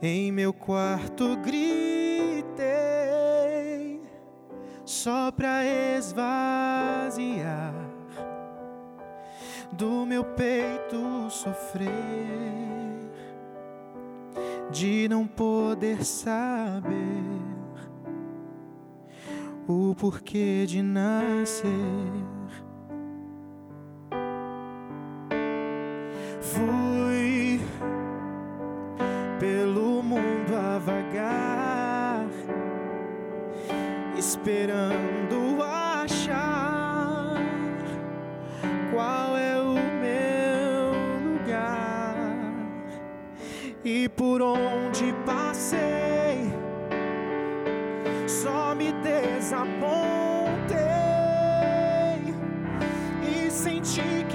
em 0.00 0.32
meu 0.32 0.50
quarto 0.50 1.36
gritei 1.44 2.62
só 4.82 5.30
pra 5.30 5.62
esvaziar 5.98 7.74
do 9.72 10.06
meu 10.06 10.24
peito 10.24 11.28
sofrer 11.28 11.90
de 14.70 15.06
não 15.06 15.26
poder 15.26 16.02
saber 16.02 16.94
o 19.68 19.94
porquê 19.94 20.64
de 20.66 20.80
nascer. 20.80 22.33
mundo 30.04 30.54
a 30.54 30.78
vagar, 30.78 32.26
esperando 34.18 35.62
achar 35.62 37.36
qual 38.92 39.36
é 39.36 39.58
o 39.58 39.74
meu 40.02 40.92
lugar 41.32 42.14
e 43.82 44.08
por 44.10 44.42
onde 44.42 45.14
passei, 45.24 46.52
só 48.28 48.74
me 48.74 48.92
desapontei 48.92 49.64
e 53.22 53.50
senti 53.50 54.26
que 54.28 54.33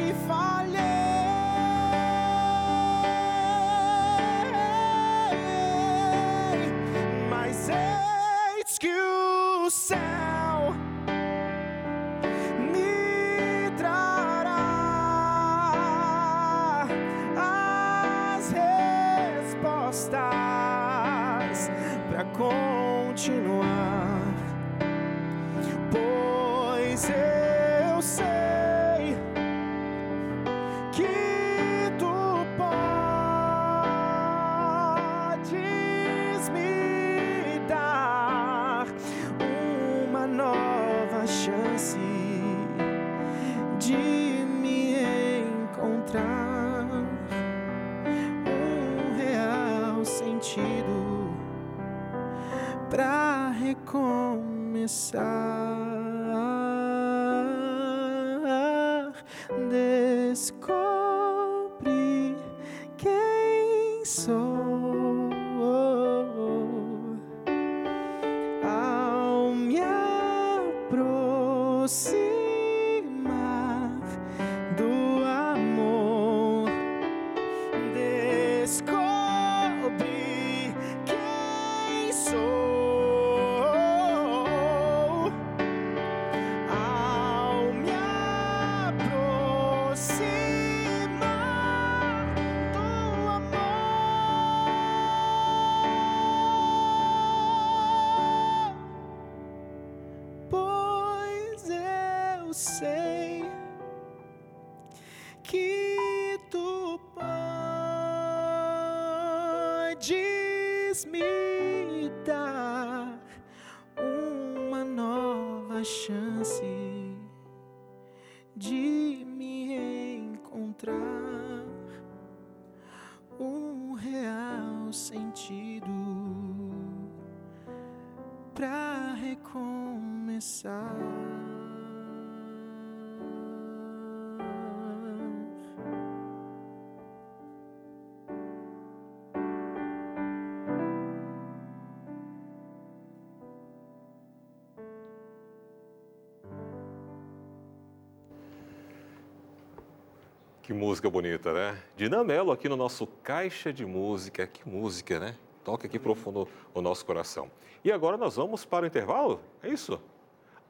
Que 150.69 150.73
música 150.75 151.09
bonita, 151.09 151.51
né? 151.51 151.81
Dinamelo 151.97 152.51
aqui 152.51 152.69
no 152.69 152.75
nosso 152.75 153.07
Caixa 153.23 153.73
de 153.73 153.83
Música. 153.87 154.45
Que 154.45 154.69
música, 154.69 155.19
né? 155.19 155.35
Toca 155.63 155.87
aqui 155.87 155.97
profundo 155.97 156.47
o 156.75 156.79
nosso 156.79 157.03
coração. 157.03 157.49
E 157.83 157.91
agora 157.91 158.17
nós 158.17 158.35
vamos 158.35 158.65
para 158.65 158.83
o 158.83 158.87
intervalo? 158.87 159.41
É 159.63 159.67
isso? 159.67 159.99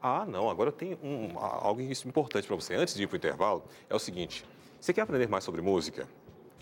Ah, 0.00 0.24
não. 0.24 0.48
Agora 0.48 0.72
tem 0.72 0.98
um, 1.02 1.38
algo 1.38 1.82
importante 1.82 2.46
para 2.46 2.56
você. 2.56 2.74
Antes 2.76 2.94
de 2.94 3.02
ir 3.02 3.08
para 3.08 3.16
o 3.16 3.18
intervalo, 3.18 3.62
é 3.90 3.94
o 3.94 3.98
seguinte. 3.98 4.42
Você 4.80 4.94
quer 4.94 5.02
aprender 5.02 5.28
mais 5.28 5.44
sobre 5.44 5.60
música? 5.60 6.08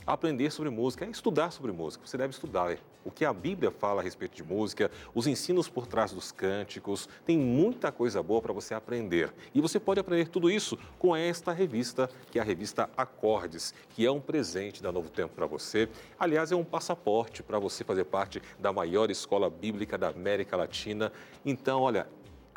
Aprender 0.08 0.50
sobre 0.50 0.70
música 0.70 1.04
é 1.04 1.10
estudar 1.10 1.50
sobre 1.50 1.70
música. 1.70 2.06
Você 2.06 2.16
deve 2.16 2.32
estudar 2.32 2.78
o 3.04 3.10
que 3.10 3.26
a 3.26 3.32
Bíblia 3.32 3.70
fala 3.70 4.00
a 4.00 4.02
respeito 4.02 4.34
de 4.34 4.42
música, 4.42 4.90
os 5.14 5.26
ensinos 5.26 5.68
por 5.68 5.86
trás 5.86 6.12
dos 6.12 6.32
cânticos. 6.32 7.06
Tem 7.26 7.36
muita 7.36 7.92
coisa 7.92 8.22
boa 8.22 8.40
para 8.40 8.54
você 8.54 8.72
aprender. 8.72 9.30
E 9.54 9.60
você 9.60 9.78
pode 9.78 10.00
aprender 10.00 10.28
tudo 10.28 10.50
isso 10.50 10.78
com 10.98 11.14
esta 11.14 11.52
revista, 11.52 12.08
que 12.30 12.38
é 12.38 12.42
a 12.42 12.44
revista 12.44 12.88
Acordes, 12.96 13.74
que 13.90 14.06
é 14.06 14.10
um 14.10 14.18
presente 14.18 14.82
da 14.82 14.90
Novo 14.90 15.10
Tempo 15.10 15.34
para 15.34 15.44
você. 15.44 15.90
Aliás, 16.18 16.50
é 16.52 16.56
um 16.56 16.64
passaporte 16.64 17.42
para 17.42 17.58
você 17.58 17.84
fazer 17.84 18.04
parte 18.04 18.40
da 18.58 18.72
maior 18.72 19.10
escola 19.10 19.50
bíblica 19.50 19.98
da 19.98 20.08
América 20.08 20.56
Latina. 20.56 21.12
Então, 21.44 21.82
olha, 21.82 22.06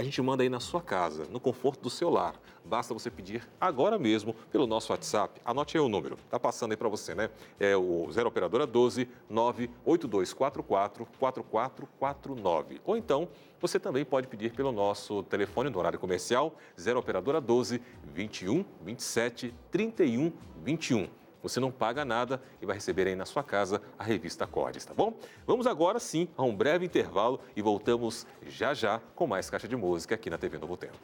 a 0.01 0.03
gente 0.03 0.19
manda 0.19 0.41
aí 0.41 0.49
na 0.49 0.59
sua 0.59 0.81
casa, 0.81 1.25
no 1.29 1.39
conforto 1.39 1.81
do 1.81 1.89
seu 1.89 2.09
lar. 2.09 2.33
Basta 2.65 2.91
você 2.91 3.09
pedir 3.11 3.47
agora 3.59 3.99
mesmo 3.99 4.33
pelo 4.51 4.65
nosso 4.65 4.91
WhatsApp. 4.91 5.39
Anote 5.45 5.77
aí 5.77 5.83
o 5.83 5.87
número, 5.87 6.17
tá 6.27 6.39
passando 6.39 6.71
aí 6.71 6.77
para 6.77 6.89
você, 6.89 7.13
né? 7.13 7.29
É 7.59 7.77
o 7.77 8.11
0 8.11 8.27
operadora 8.27 8.65
12 8.65 9.07
98244 9.29 11.05
4449. 11.19 12.81
Ou 12.83 12.97
então, 12.97 13.29
você 13.59 13.79
também 13.79 14.03
pode 14.03 14.27
pedir 14.27 14.53
pelo 14.53 14.71
nosso 14.71 15.21
telefone 15.23 15.69
no 15.69 15.77
horário 15.77 15.99
comercial 15.99 16.55
0 16.79 16.99
operadora 16.99 17.39
12 17.39 17.79
21 18.03 18.65
27 18.83 19.53
31 19.69 20.33
21. 20.63 21.20
Você 21.41 21.59
não 21.59 21.71
paga 21.71 22.05
nada 22.05 22.41
e 22.61 22.65
vai 22.65 22.75
receber 22.75 23.07
aí 23.07 23.15
na 23.15 23.25
sua 23.25 23.43
casa 23.43 23.81
a 23.97 24.03
revista 24.03 24.45
Acordes, 24.45 24.85
tá 24.85 24.93
bom? 24.93 25.13
Vamos 25.45 25.67
agora 25.67 25.99
sim 25.99 26.27
a 26.37 26.43
um 26.43 26.55
breve 26.55 26.85
intervalo 26.85 27.39
e 27.55 27.61
voltamos 27.61 28.27
já 28.47 28.73
já 28.73 29.01
com 29.15 29.27
mais 29.27 29.49
Caixa 29.49 29.67
de 29.67 29.75
Música 29.75 30.15
aqui 30.15 30.29
na 30.29 30.37
TV 30.37 30.57
Novo 30.57 30.77
Tempo. 30.77 30.99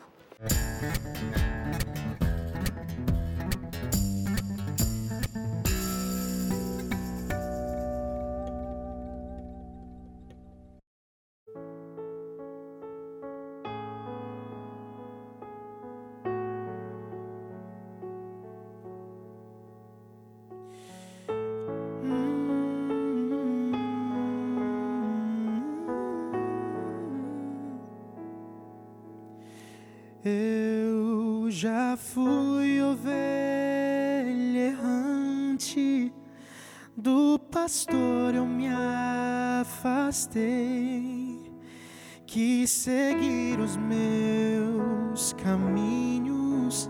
Seguir 43.17 43.59
os 43.59 43.75
meus 43.77 45.33
caminhos 45.33 46.89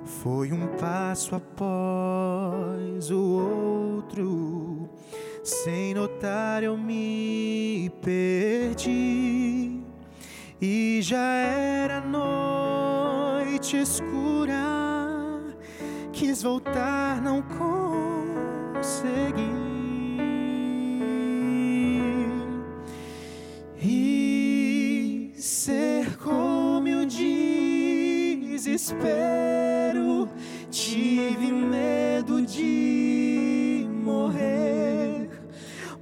Foi 0.05 0.53
um 0.53 0.67
passo 0.77 1.37
após 1.37 3.11
o 3.11 3.97
outro, 3.97 4.89
sem 5.45 5.95
notar 5.95 6.63
eu 6.65 6.77
me 6.77 7.91
perdi. 8.03 9.81
E 10.61 10.99
já 11.01 11.23
era 11.37 12.01
noite 12.01 13.77
escura, 13.77 14.57
quis 16.13 16.43
voltar, 16.43 17.23
não 17.23 17.41
consegui. 18.75 19.68
Desespero, 28.89 30.29
tive 30.71 31.53
medo 31.53 32.41
de 32.41 33.87
morrer, 34.03 35.29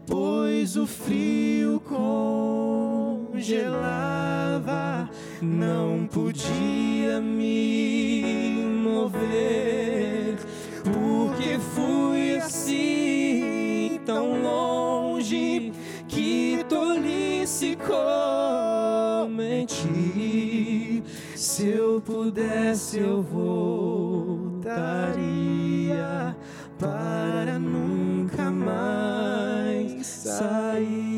pois 0.07 0.76
o 0.76 0.87
frio 0.87 1.80
congelava, 3.30 3.41
não 5.43 6.07
podia 6.07 7.20
me 7.20 8.62
mover, 8.84 10.37
porque 10.84 11.59
fui 11.74 12.37
assim 12.37 14.01
tão 14.05 14.43
longe 14.43 15.72
que 16.07 16.64
tolice 16.68 17.76
cometi. 17.76 19.37
Se 21.57 21.69
eu 21.69 22.03
pudesse, 22.03 22.99
eu 22.99 23.23
voltaria 23.23 24.77
para 26.79 27.59
nunca 27.59 28.51
mais 28.51 30.05
sair. 30.07 31.16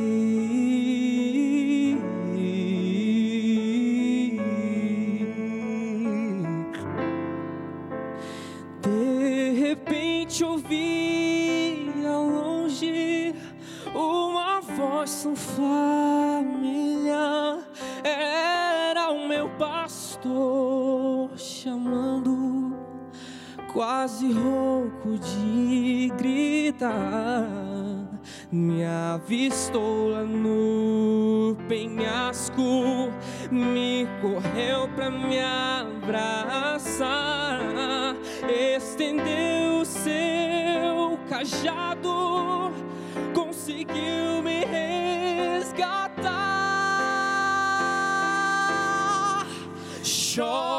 Quase 23.79 24.33
rouco 24.33 25.17
de 25.21 26.13
gritar. 26.19 27.47
Me 28.51 28.85
avistou 28.85 30.09
lá 30.09 30.25
no 30.25 31.57
penhasco, 31.69 33.13
me 33.53 34.09
correu 34.21 34.89
pra 34.97 35.09
me 35.13 35.39
abraçar, 35.39 36.97
estendeu 38.49 39.85
seu 39.85 41.17
cajado, 41.29 42.73
conseguiu 43.33 44.43
me 44.43 44.65
resgatar. 44.65 46.27
Choro 50.03 50.78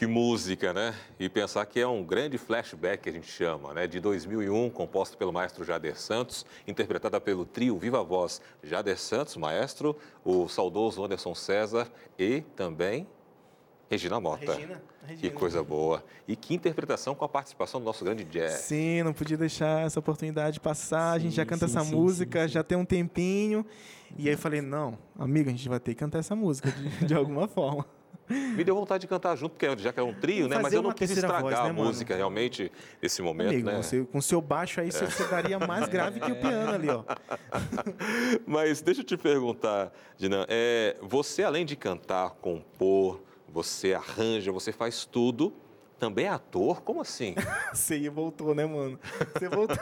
Que 0.00 0.06
música, 0.06 0.72
né? 0.72 0.94
E 1.18 1.28
pensar 1.28 1.66
que 1.66 1.78
é 1.78 1.86
um 1.86 2.02
grande 2.02 2.38
flashback 2.38 3.02
que 3.02 3.10
a 3.10 3.12
gente 3.12 3.30
chama, 3.30 3.74
né? 3.74 3.86
De 3.86 4.00
2001, 4.00 4.70
composto 4.70 5.14
pelo 5.18 5.30
maestro 5.30 5.62
Jader 5.62 5.94
Santos, 5.94 6.46
interpretada 6.66 7.20
pelo 7.20 7.44
trio 7.44 7.76
Viva 7.76 8.02
Voz 8.02 8.40
Jader 8.62 8.98
Santos, 8.98 9.36
maestro, 9.36 9.94
o 10.24 10.48
saudoso 10.48 11.04
Anderson 11.04 11.34
César 11.34 11.86
e 12.18 12.40
também 12.56 13.06
Regina 13.90 14.18
Mota. 14.18 14.54
Regina, 14.54 14.82
Que 15.02 15.06
Regina. 15.06 15.34
coisa 15.34 15.62
boa. 15.62 16.02
E 16.26 16.34
que 16.34 16.54
interpretação 16.54 17.14
com 17.14 17.26
a 17.26 17.28
participação 17.28 17.78
do 17.78 17.84
nosso 17.84 18.02
grande 18.02 18.24
jazz. 18.24 18.52
Sim, 18.54 19.02
não 19.02 19.12
podia 19.12 19.36
deixar 19.36 19.82
essa 19.82 20.00
oportunidade 20.00 20.60
passar. 20.60 21.12
a 21.12 21.18
gente 21.18 21.32
Sim, 21.32 21.36
já 21.36 21.44
canta 21.44 21.68
sim, 21.68 21.76
essa 21.76 21.84
sim, 21.84 21.94
música, 21.94 22.40
sim, 22.40 22.48
sim. 22.48 22.54
já 22.54 22.64
tem 22.64 22.78
um 22.78 22.86
tempinho. 22.86 23.66
E 24.16 24.28
aí 24.28 24.34
eu 24.34 24.38
falei, 24.38 24.62
não, 24.62 24.96
amiga, 25.18 25.50
a 25.50 25.52
gente 25.52 25.68
vai 25.68 25.78
ter 25.78 25.92
que 25.92 26.00
cantar 26.00 26.20
essa 26.20 26.34
música 26.34 26.70
de, 26.70 27.04
de 27.04 27.14
alguma 27.14 27.46
forma. 27.46 27.99
Me 28.56 28.62
deu 28.62 28.74
vontade 28.74 29.02
de 29.02 29.08
cantar 29.08 29.36
junto, 29.36 29.52
porque 29.52 29.82
já 29.82 29.92
que 29.92 29.98
é 29.98 30.02
um 30.02 30.14
trio, 30.14 30.48
né? 30.48 30.58
Mas 30.58 30.72
eu 30.72 30.82
não 30.82 30.92
quis 30.92 31.10
estragar 31.10 31.42
voz, 31.42 31.54
né, 31.54 31.70
a 31.70 31.72
música 31.72 32.16
realmente 32.16 32.70
nesse 33.02 33.20
momento, 33.20 33.50
Amigo, 33.50 33.70
né? 33.70 33.76
você, 33.76 34.04
com 34.04 34.20
seu 34.20 34.40
baixo 34.40 34.80
aí, 34.80 34.90
você, 34.90 35.06
você 35.06 35.24
daria 35.24 35.58
mais 35.58 35.88
grave 35.88 36.20
que 36.20 36.30
o 36.30 36.36
piano 36.36 36.72
ali, 36.72 36.88
ó. 36.88 37.02
Mas 38.46 38.80
deixa 38.80 39.00
eu 39.00 39.04
te 39.04 39.16
perguntar, 39.16 39.92
Dinan, 40.16 40.46
é, 40.48 40.96
você 41.02 41.42
além 41.42 41.66
de 41.66 41.74
cantar, 41.74 42.30
compor, 42.40 43.20
você 43.48 43.94
arranja, 43.94 44.52
você 44.52 44.72
faz 44.72 45.04
tudo, 45.04 45.52
também 46.00 46.24
é 46.24 46.28
ator? 46.30 46.80
Como 46.80 47.02
assim? 47.02 47.34
Você 47.74 48.08
voltou, 48.08 48.54
né, 48.54 48.64
mano? 48.64 48.98
Você 49.34 49.48
voltou. 49.50 49.76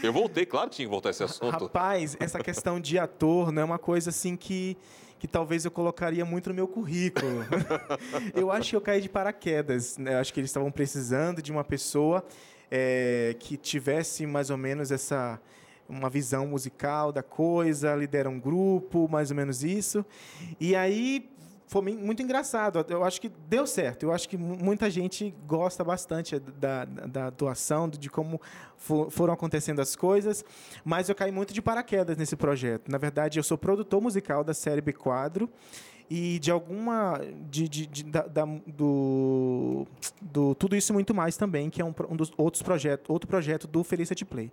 Eu 0.00 0.12
voltei, 0.12 0.46
claro 0.46 0.70
que 0.70 0.76
tinha 0.76 0.86
que 0.86 0.90
voltar 0.90 1.08
a 1.08 1.10
esse 1.10 1.24
assunto. 1.24 1.64
Rapaz, 1.64 2.16
essa 2.20 2.38
questão 2.38 2.78
de 2.78 2.98
ator 3.00 3.50
não 3.50 3.62
é 3.62 3.64
uma 3.64 3.78
coisa 3.78 4.10
assim 4.10 4.36
que, 4.36 4.76
que 5.24 5.28
talvez 5.28 5.64
eu 5.64 5.70
colocaria 5.70 6.22
muito 6.22 6.50
no 6.50 6.54
meu 6.54 6.68
currículo. 6.68 7.46
eu 8.36 8.52
acho 8.52 8.68
que 8.68 8.76
eu 8.76 8.80
caí 8.82 9.00
de 9.00 9.08
paraquedas. 9.08 9.96
Né? 9.96 10.12
Eu 10.12 10.18
acho 10.18 10.30
que 10.34 10.38
eles 10.38 10.50
estavam 10.50 10.70
precisando 10.70 11.40
de 11.40 11.50
uma 11.50 11.64
pessoa 11.64 12.22
é, 12.70 13.34
que 13.40 13.56
tivesse 13.56 14.26
mais 14.26 14.50
ou 14.50 14.58
menos 14.58 14.90
essa 14.90 15.40
uma 15.88 16.10
visão 16.10 16.46
musical 16.46 17.10
da 17.10 17.22
coisa, 17.22 17.94
lidera 17.94 18.28
um 18.28 18.38
grupo, 18.38 19.08
mais 19.08 19.30
ou 19.30 19.36
menos 19.36 19.64
isso. 19.64 20.04
E 20.60 20.76
aí 20.76 21.30
foi 21.66 21.82
mu- 21.82 21.98
muito 21.98 22.22
engraçado. 22.22 22.84
Eu 22.88 23.02
acho 23.04 23.20
que 23.20 23.28
deu 23.48 23.66
certo. 23.66 24.04
Eu 24.04 24.12
acho 24.12 24.28
que 24.28 24.36
mu- 24.36 24.56
muita 24.56 24.90
gente 24.90 25.34
gosta 25.46 25.82
bastante 25.82 26.38
da, 26.38 26.84
da, 26.84 27.30
da 27.30 27.32
de 27.98 28.10
como 28.10 28.40
fo- 28.76 29.08
foram 29.10 29.32
acontecendo 29.34 29.80
as 29.80 29.96
coisas. 29.96 30.44
Mas 30.84 31.08
eu 31.08 31.14
caí 31.14 31.32
muito 31.32 31.52
de 31.54 31.62
paraquedas 31.62 32.16
nesse 32.16 32.36
projeto. 32.36 32.90
Na 32.90 32.98
verdade, 32.98 33.38
eu 33.38 33.42
sou 33.42 33.56
produtor 33.58 34.00
musical 34.00 34.44
da 34.44 34.52
série 34.54 34.80
B 34.80 34.92
Quadro. 34.92 35.48
E 36.10 36.38
de 36.38 36.50
alguma. 36.50 37.18
De, 37.50 37.66
de, 37.66 37.86
de- 37.86 38.04
da, 38.04 38.22
da- 38.26 38.44
do, 38.66 39.86
do 40.20 40.54
Tudo 40.54 40.76
Isso 40.76 40.92
e 40.92 40.94
Muito 40.94 41.14
Mais 41.14 41.36
também, 41.36 41.70
que 41.70 41.80
é 41.80 41.84
um, 41.84 41.94
um 42.10 42.14
dos 42.16 42.30
outros 42.36 42.62
projetos, 42.62 43.08
outro 43.08 43.26
projeto 43.26 43.66
do 43.66 43.82
Felicity 43.82 44.24
Play. 44.24 44.52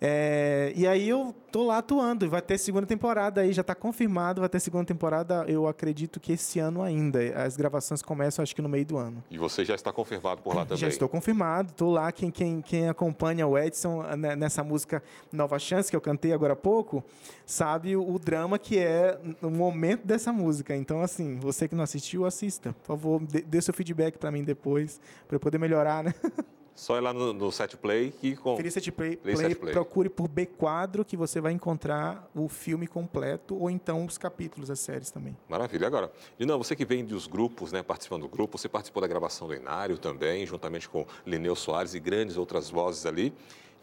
É, 0.00 0.72
e 0.74 0.86
aí 0.86 1.06
eu 1.06 1.34
tô 1.52 1.66
lá 1.66 1.78
atuando, 1.78 2.28
vai 2.30 2.40
ter 2.40 2.56
segunda 2.56 2.86
temporada 2.86 3.42
aí, 3.42 3.52
já 3.52 3.60
está 3.60 3.74
confirmado, 3.74 4.40
vai 4.40 4.48
ter 4.48 4.58
segunda 4.58 4.86
temporada, 4.86 5.44
eu 5.46 5.66
acredito 5.66 6.18
que 6.18 6.32
esse 6.32 6.58
ano 6.58 6.82
ainda. 6.82 7.20
As 7.34 7.54
gravações 7.56 8.00
começam 8.00 8.42
acho 8.42 8.54
que 8.54 8.62
no 8.62 8.68
meio 8.68 8.86
do 8.86 8.96
ano. 8.96 9.22
E 9.30 9.36
você 9.36 9.62
já 9.62 9.74
está 9.74 9.92
confirmado 9.92 10.40
por 10.40 10.54
lá 10.54 10.64
também? 10.64 10.78
Já 10.78 10.88
estou 10.88 11.08
confirmado, 11.08 11.70
estou 11.70 11.90
lá. 11.90 12.10
Quem, 12.12 12.30
quem, 12.30 12.62
quem 12.62 12.88
acompanha 12.88 13.46
o 13.46 13.58
Edson 13.58 14.02
né, 14.16 14.34
nessa 14.34 14.64
música 14.64 15.02
Nova 15.30 15.58
Chance, 15.58 15.90
que 15.90 15.96
eu 15.96 16.00
cantei 16.00 16.32
agora 16.32 16.54
há 16.54 16.56
pouco, 16.56 17.04
sabe 17.44 17.94
o, 17.94 18.10
o 18.10 18.18
drama 18.18 18.58
que 18.58 18.78
é 18.78 19.20
o 19.42 19.50
momento 19.50 20.06
dessa 20.06 20.32
música. 20.32 20.74
Então, 20.74 21.02
assim, 21.02 21.38
você 21.38 21.68
que 21.68 21.74
não 21.74 21.84
assistiu, 21.84 22.24
assista. 22.24 22.72
Por 22.72 22.86
favor, 22.86 23.20
dê, 23.20 23.42
dê 23.42 23.60
seu 23.60 23.74
feedback 23.74 24.16
para 24.16 24.30
mim 24.30 24.44
depois, 24.44 24.98
para 25.28 25.36
eu 25.36 25.40
poder 25.40 25.58
melhorar, 25.58 26.02
né? 26.02 26.14
Só 26.74 26.96
ir 26.96 27.00
lá 27.00 27.12
no, 27.12 27.32
no 27.32 27.52
Set 27.52 27.76
Play 27.76 28.10
que 28.10 28.36
com... 28.36 28.56
Feliz 28.56 28.72
Set 28.72 28.90
Play, 28.90 29.16
Play, 29.16 29.36
Set 29.36 29.54
Play, 29.56 29.72
procure 29.72 30.08
por 30.08 30.28
B 30.28 30.46
Quadro 30.46 31.04
que 31.04 31.16
você 31.16 31.40
vai 31.40 31.52
encontrar 31.52 32.30
o 32.34 32.48
filme 32.48 32.86
completo 32.86 33.56
ou 33.56 33.70
então 33.70 34.04
os 34.06 34.16
capítulos, 34.16 34.70
as 34.70 34.80
séries 34.80 35.10
também. 35.10 35.36
Maravilha. 35.48 35.86
Agora, 35.86 36.10
Lina, 36.38 36.56
você 36.56 36.74
que 36.74 36.84
vem 36.84 37.04
dos 37.04 37.26
grupos, 37.26 37.70
né, 37.72 37.82
participando 37.82 38.22
do 38.22 38.28
grupo, 38.28 38.56
você 38.56 38.68
participou 38.68 39.00
da 39.00 39.06
gravação 39.06 39.46
do 39.46 39.54
Inário 39.54 39.98
também, 39.98 40.46
juntamente 40.46 40.88
com 40.88 41.04
Lineu 41.26 41.54
Soares 41.54 41.94
e 41.94 42.00
grandes 42.00 42.36
outras 42.36 42.70
vozes 42.70 43.04
ali. 43.04 43.34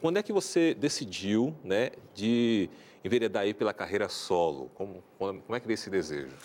Quando 0.02 0.18
é 0.18 0.24
que 0.24 0.34
você 0.34 0.74
decidiu, 0.74 1.56
né, 1.64 1.92
de 2.14 2.70
enveredar 3.04 3.44
aí 3.44 3.54
pela 3.54 3.74
carreira 3.74 4.10
solo? 4.10 4.70
Como, 4.76 5.04
como 5.18 5.56
é 5.56 5.60
que 5.60 5.68
veio 5.68 5.76
esse 5.76 5.90
desejo? 5.90 6.36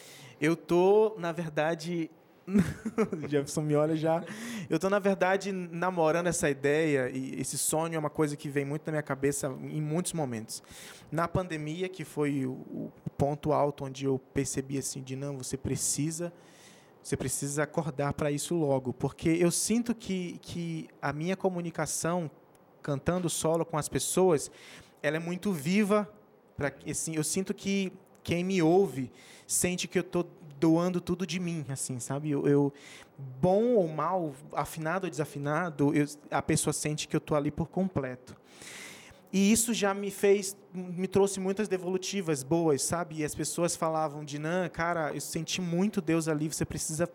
Eu 0.41 0.57
tô, 0.57 1.15
na 1.19 1.31
verdade, 1.33 2.11
Jefferson 3.29 3.63
me 3.63 3.75
olha 3.75 3.97
já. 3.97 4.25
Eu 4.69 4.77
estou, 4.77 4.91
na 4.91 4.99
verdade, 4.99 5.53
namorando 5.53 6.27
essa 6.27 6.51
ideia 6.51 7.11
e 7.11 7.41
esse 7.41 7.57
sonho 7.57 7.95
é 7.95 7.99
uma 7.99 8.11
coisa 8.11 8.37
que 8.37 8.49
vem 8.49 8.65
muito 8.65 8.85
na 8.87 8.93
minha 8.93 9.03
cabeça 9.03 9.47
em 9.63 9.81
muitos 9.81 10.13
momentos. 10.13 10.63
Na 11.11 11.29
pandemia, 11.29 11.89
que 11.89 12.05
foi 12.05 12.47
o, 12.47 12.91
ponto 13.17 13.53
alto 13.53 13.85
onde 13.85 14.05
eu 14.05 14.19
percebi 14.33 14.79
assim, 14.79 15.01
de 15.01 15.15
não, 15.15 15.39
você 15.39 15.57
precisa, 15.57 16.33
você 17.03 17.17
precisa 17.17 17.63
acordar 17.63 18.13
para 18.15 18.33
isso 18.33 18.55
logo, 18.55 18.93
porque 18.93 19.29
eu 19.29 19.51
sinto 19.51 19.95
que, 19.95 20.39
que 20.43 20.89
a 21.01 21.13
minha 21.13 21.37
comunicação 21.37 22.31
cantando 22.83 23.31
solo 23.31 23.65
com 23.65 23.79
as 23.79 23.89
pessoas, 23.89 24.51
ela 25.03 25.17
é 25.17 25.21
muito 25.21 25.53
viva. 25.53 26.13
Pra, 26.57 26.73
assim, 26.89 27.15
eu 27.15 27.23
sinto 27.23 27.55
que 27.55 27.93
quem 28.23 28.43
me 28.45 28.61
ouve 28.61 29.11
sente 29.47 29.87
que 29.87 29.99
eu 29.99 30.03
estou 30.03 30.27
doando 30.63 31.01
tudo 31.01 31.27
de 31.27 31.41
mim, 31.41 31.65
assim, 31.69 31.99
sabe? 31.99 32.31
Eu, 32.31 32.47
eu 32.47 32.73
bom 33.41 33.75
ou 33.75 33.89
mal, 33.89 34.33
afinado 34.53 35.07
ou 35.07 35.11
desafinado, 35.11 35.93
eu, 35.93 36.07
a 36.31 36.41
pessoa 36.41 36.73
sente 36.73 37.09
que 37.09 37.17
eu 37.17 37.19
estou 37.19 37.37
ali 37.37 37.51
por 37.51 37.67
completo. 37.67 38.37
E 39.33 39.51
isso 39.51 39.75
já 39.75 39.93
me 39.93 40.09
fez, 40.09 40.57
me 40.73 41.09
trouxe 41.09 41.41
muitas 41.41 41.67
devolutivas 41.67 42.45
boas, 42.45 42.81
sabe? 42.83 43.17
E 43.17 43.25
as 43.25 43.35
pessoas 43.35 43.75
falavam 43.75 44.25
de, 44.25 44.39
não, 44.39 44.69
cara, 44.69 45.13
eu 45.13 45.21
senti 45.21 45.61
muito 45.61 46.01
Deus 46.01 46.29
ali, 46.29 46.47
você 46.47 46.65
precisa 46.65 47.11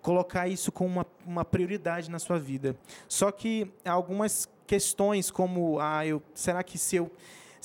colocar 0.00 0.48
isso 0.48 0.72
como 0.72 0.88
uma, 0.88 1.06
uma 1.26 1.44
prioridade 1.44 2.10
na 2.10 2.18
sua 2.18 2.38
vida. 2.38 2.74
Só 3.06 3.30
que 3.30 3.70
algumas 3.84 4.48
questões 4.66 5.30
como, 5.30 5.78
ah, 5.80 6.06
eu, 6.06 6.22
será 6.32 6.62
que 6.62 6.78
se 6.78 6.96
eu 6.96 7.10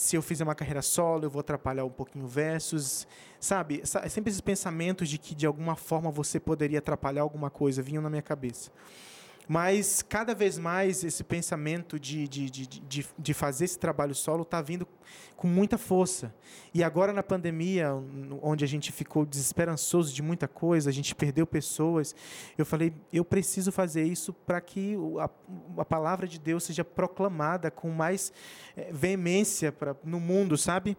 se 0.01 0.15
eu 0.15 0.21
fizer 0.23 0.43
uma 0.43 0.55
carreira 0.55 0.81
solo, 0.81 1.25
eu 1.25 1.29
vou 1.29 1.41
atrapalhar 1.41 1.85
um 1.85 1.89
pouquinho 1.91 2.25
versos, 2.25 3.07
sabe? 3.39 3.83
Sempre 4.09 4.31
esses 4.31 4.41
pensamentos 4.41 5.07
de 5.07 5.19
que 5.19 5.35
de 5.35 5.45
alguma 5.45 5.75
forma 5.75 6.09
você 6.09 6.39
poderia 6.39 6.79
atrapalhar 6.79 7.21
alguma 7.21 7.51
coisa 7.51 7.83
vinham 7.83 8.01
na 8.01 8.09
minha 8.09 8.21
cabeça. 8.23 8.71
Mas 9.53 10.01
cada 10.01 10.33
vez 10.33 10.57
mais 10.57 11.03
esse 11.03 11.25
pensamento 11.25 11.99
de, 11.99 12.25
de, 12.25 12.49
de, 12.49 12.65
de, 12.65 13.05
de 13.19 13.33
fazer 13.33 13.65
esse 13.65 13.77
trabalho 13.77 14.15
solo 14.15 14.43
está 14.43 14.61
vindo 14.61 14.87
com 15.35 15.45
muita 15.45 15.77
força. 15.77 16.33
E 16.73 16.81
agora 16.81 17.11
na 17.11 17.21
pandemia, 17.21 17.91
onde 18.41 18.63
a 18.63 18.67
gente 18.67 18.93
ficou 18.93 19.25
desesperançoso 19.25 20.13
de 20.13 20.21
muita 20.21 20.47
coisa, 20.47 20.89
a 20.89 20.93
gente 20.93 21.13
perdeu 21.13 21.45
pessoas, 21.45 22.15
eu 22.57 22.65
falei, 22.65 22.93
eu 23.11 23.25
preciso 23.25 23.73
fazer 23.73 24.03
isso 24.05 24.31
para 24.31 24.61
que 24.61 24.95
a, 25.19 25.29
a, 25.81 25.83
palavra 25.83 26.29
de 26.29 26.39
Deus 26.39 26.63
seja 26.63 26.85
proclamada 26.85 27.69
com 27.69 27.89
mais 27.89 28.31
é, 28.73 28.89
veemência 28.93 29.69
pra, 29.69 29.93
no 30.01 30.21
mundo, 30.21 30.57
sabe? 30.57 30.95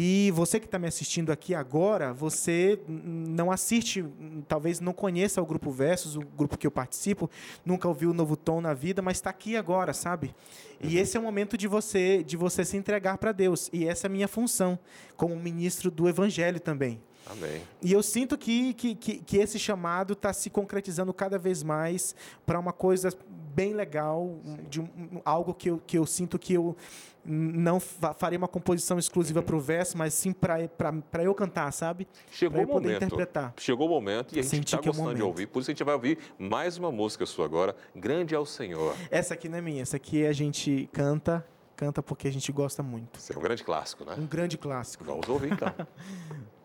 E 0.00 0.30
você 0.30 0.60
que 0.60 0.66
está 0.66 0.78
me 0.78 0.86
assistindo 0.86 1.32
aqui 1.32 1.56
agora, 1.56 2.12
você 2.12 2.78
não 2.86 3.50
assiste, 3.50 4.04
talvez 4.46 4.78
não 4.78 4.92
conheça 4.92 5.42
o 5.42 5.44
Grupo 5.44 5.72
Versus, 5.72 6.14
o 6.14 6.20
grupo 6.20 6.56
que 6.56 6.64
eu 6.64 6.70
participo, 6.70 7.28
nunca 7.66 7.88
ouviu 7.88 8.10
o 8.10 8.14
Novo 8.14 8.36
Tom 8.36 8.60
na 8.60 8.72
vida, 8.72 9.02
mas 9.02 9.16
está 9.16 9.30
aqui 9.30 9.56
agora, 9.56 9.92
sabe? 9.92 10.32
E 10.80 10.94
uhum. 10.94 11.02
esse 11.02 11.16
é 11.16 11.20
o 11.20 11.22
momento 11.24 11.58
de 11.58 11.66
você, 11.66 12.22
de 12.22 12.36
você 12.36 12.64
se 12.64 12.76
entregar 12.76 13.18
para 13.18 13.32
Deus. 13.32 13.68
E 13.72 13.88
essa 13.88 14.06
é 14.06 14.08
a 14.08 14.12
minha 14.12 14.28
função, 14.28 14.78
como 15.16 15.34
ministro 15.34 15.90
do 15.90 16.08
Evangelho 16.08 16.60
também. 16.60 17.02
Amém. 17.30 17.62
E 17.82 17.92
eu 17.92 18.02
sinto 18.02 18.36
que, 18.38 18.74
que, 18.74 18.94
que, 18.94 19.18
que 19.18 19.36
esse 19.36 19.58
chamado 19.58 20.14
está 20.14 20.32
se 20.32 20.48
concretizando 20.50 21.12
cada 21.12 21.38
vez 21.38 21.62
mais 21.62 22.14
para 22.46 22.58
uma 22.58 22.72
coisa 22.72 23.10
bem 23.54 23.74
legal, 23.74 24.38
de 24.68 24.80
um, 24.80 24.88
algo 25.24 25.52
que 25.52 25.68
eu, 25.70 25.82
que 25.84 25.98
eu 25.98 26.06
sinto 26.06 26.38
que 26.38 26.54
eu 26.54 26.76
não 27.24 27.78
farei 27.78 28.38
uma 28.38 28.48
composição 28.48 28.98
exclusiva 28.98 29.42
para 29.42 29.54
o 29.54 29.60
verso, 29.60 29.98
mas 29.98 30.14
sim 30.14 30.32
para 30.32 31.22
eu 31.22 31.34
cantar, 31.34 31.70
sabe? 31.72 32.08
Chegou 32.30 32.62
o 32.62 32.66
momento. 32.66 33.04
interpretar. 33.04 33.52
Chegou 33.58 33.86
o 33.86 33.90
momento 33.90 34.34
e 34.34 34.38
a 34.38 34.42
gente 34.42 34.64
está 34.64 34.78
é 34.78 34.80
gostando 34.80 35.10
é 35.10 35.14
de 35.14 35.22
ouvir, 35.22 35.46
por 35.46 35.60
isso 35.60 35.70
a 35.70 35.74
gente 35.74 35.84
vai 35.84 35.94
ouvir 35.94 36.18
mais 36.38 36.78
uma 36.78 36.90
música 36.90 37.26
sua 37.26 37.44
agora, 37.44 37.76
Grande 37.94 38.34
é 38.34 38.38
o 38.38 38.46
Senhor. 38.46 38.94
Essa 39.10 39.34
aqui 39.34 39.48
não 39.48 39.58
é 39.58 39.60
minha, 39.60 39.82
essa 39.82 39.96
aqui 39.96 40.24
a 40.24 40.32
gente 40.32 40.88
canta, 40.92 41.44
canta 41.76 42.02
porque 42.02 42.28
a 42.28 42.32
gente 42.32 42.50
gosta 42.52 42.82
muito. 42.82 43.18
Esse 43.18 43.34
é 43.34 43.38
um 43.38 43.42
grande 43.42 43.64
clássico, 43.64 44.04
né? 44.04 44.14
Um 44.16 44.26
grande 44.26 44.56
clássico. 44.56 45.04
Vamos 45.04 45.28
ouvir 45.28 45.52
então. 45.52 45.72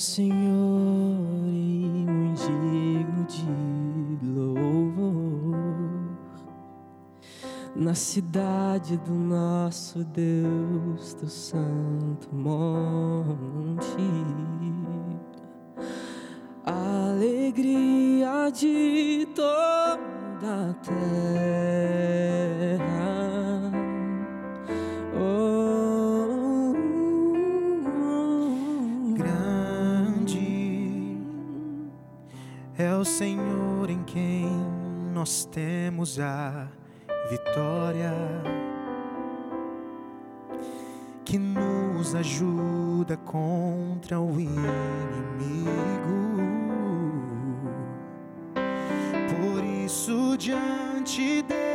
Senhor 0.00 1.44
e 1.46 2.06
muito 2.08 2.46
digno 2.46 3.26
de 3.26 4.26
louvor 4.30 5.54
na 7.76 7.94
cidade 7.94 8.96
do 8.96 9.12
nosso 9.12 10.02
Deus, 10.02 11.12
do 11.12 11.28
Santo 11.28 12.34
Monte. 12.34 13.94
Alegria 16.64 18.50
de 18.50 19.28
toda 19.34 20.70
a 20.70 20.74
terra 20.82 21.69
a 36.18 36.66
vitória, 37.28 38.12
que 41.24 41.38
nos 41.38 42.14
ajuda 42.14 43.16
contra 43.18 44.18
o 44.18 44.40
inimigo. 44.40 44.60
Por 49.28 49.62
isso, 49.62 50.36
diante 50.38 51.42
dele 51.42 51.69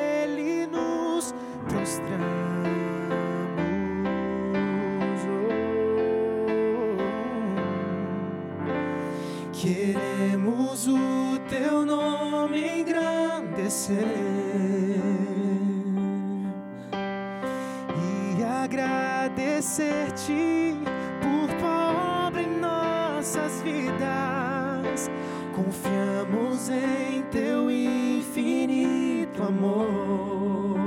agradecer-te 18.95 20.75
por 21.21 21.47
pobre 21.57 22.43
em 22.43 22.59
nossas 22.59 23.61
vidas. 23.61 25.09
Confiamos 25.55 26.69
em 26.69 27.21
teu 27.31 27.71
infinito 27.71 29.43
amor, 29.43 30.77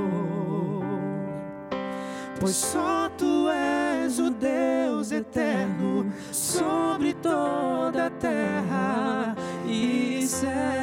pois 2.39 2.55
só 2.55 3.09
tu 3.17 3.49
és 3.49 4.19
o 4.19 4.29
Deus 4.29 5.11
eterno 5.11 6.11
sobre 6.31 7.13
toda 7.13 8.07
a 8.07 8.09
terra 8.11 9.35
e 9.65 10.25
céu. 10.27 10.78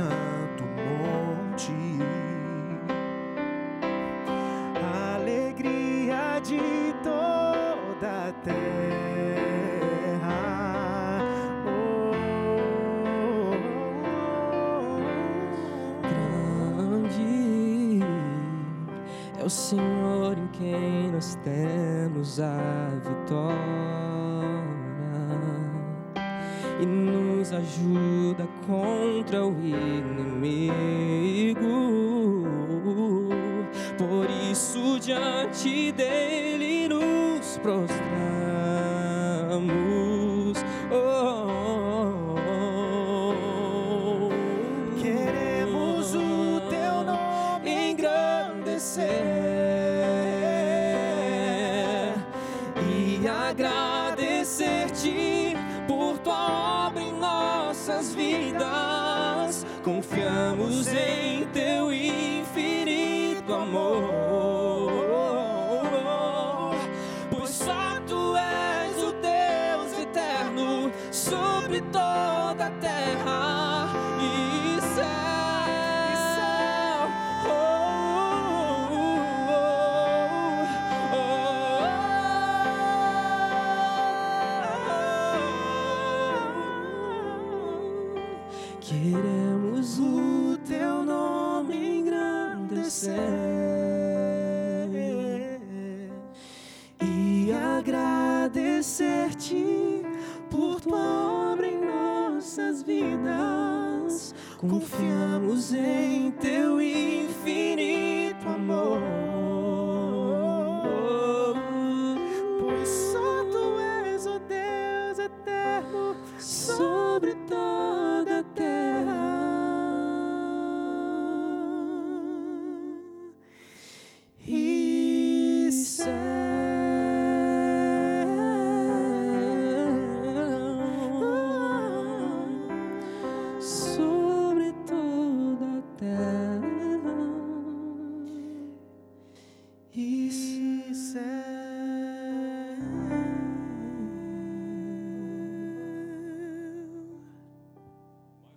Santo 0.00 0.64
monte. 0.64 1.72
Alegria 5.14 6.40
de 6.42 6.94
toda 7.02 8.28
a 8.28 8.32
terra. 8.44 8.60
Oh, 11.66 12.20
grande 16.78 18.00
é 19.38 19.44
o 19.44 19.50
Senhor 19.50 20.38
em 20.38 20.46
quem 20.48 21.10
nós 21.12 21.34
temos 21.44 22.40
a 22.40 22.58
vitória 23.04 24.00
e 26.80 26.86
nos 26.86 27.52
ajuda 27.52 28.48
contra 28.70 29.44
o 29.44 29.52
inimigo. 29.60 30.78
Por 33.98 34.30
isso 34.48 35.00
diante 35.00 35.90
dele 35.90 36.88
nos 36.88 37.58
prostramos. 37.58 38.00
Oh, 40.92 42.36
oh, 42.38 42.38
oh. 43.34 44.30
Queremos 45.02 46.14
o 46.14 46.60
teu 46.70 47.02
nome 47.02 47.90
engrandecer 47.90 49.10
e 52.88 53.26
agradecer-te 53.26 55.56
por 55.88 56.16
tua 56.18 56.86
obra 56.86 57.02
em 57.02 57.12
nossas 57.18 58.14
vidas. 58.14 58.49
Em 60.88 61.44
teu 61.52 61.92
infinito 61.92 63.52
amor. 63.52 64.19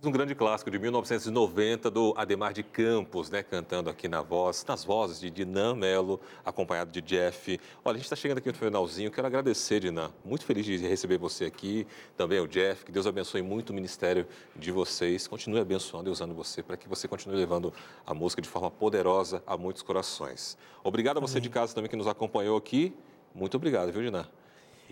Um 0.06 0.12
grande 0.12 0.36
clássico 0.36 0.70
de 0.70 0.78
1990 0.78 1.90
do 1.90 2.14
Ademar 2.18 2.52
de 2.52 2.62
Campos, 2.62 3.30
né, 3.30 3.42
cantando 3.42 3.90
aqui 3.90 4.10
na 4.10 4.22
voz, 4.22 4.66
nas 4.68 4.84
vozes 4.84 5.18
de 5.18 5.30
Dinan 5.30 5.76
Melo, 5.76 6.20
acompanhado 6.44 6.92
de 6.92 7.00
Jeff. 7.00 7.58
Olha, 7.86 7.94
a 7.94 7.98
gente 7.98 8.04
está 8.04 8.16
chegando 8.18 8.40
aqui 8.40 8.50
no 8.50 8.54
finalzinho, 8.54 9.10
quero 9.10 9.26
agradecer, 9.26 9.80
Dinan, 9.80 10.12
muito 10.26 10.44
feliz 10.44 10.66
de 10.66 10.76
receber 10.76 11.18
você 11.18 11.46
aqui, 11.46 11.88
também 12.18 12.38
o 12.42 12.48
Jeff, 12.50 12.84
que 12.84 12.92
Deus 12.92 13.08
abençoe 13.08 13.42
muito 13.42 13.70
o 13.70 13.74
ministério 13.74 14.28
de 14.54 14.74
vocês, 14.74 15.26
continue 15.26 15.62
abençoando 15.62 16.10
e 16.10 16.12
usando 16.12 16.34
você 16.34 16.62
para 16.62 16.76
que 16.76 16.90
você 16.90 17.08
continue 17.08 17.38
levando 17.38 17.74
a 18.06 18.14
música 18.14 18.42
de 18.42 18.50
forma 18.50 18.70
poderosa 18.70 19.42
a 19.48 19.56
muitos 19.56 19.82
corações. 19.82 20.58
Obrigado 20.84 21.16
a 21.16 21.22
você 21.22 21.40
de 21.40 21.50
casa 21.50 21.74
também 21.74 21.90
que 21.90 21.96
nos 21.96 22.08
acompanhou 22.08 22.58
aqui, 22.58 22.94
muito 23.34 23.56
obrigado, 23.56 23.90
viu, 23.90 24.02
Dinan? 24.02 24.28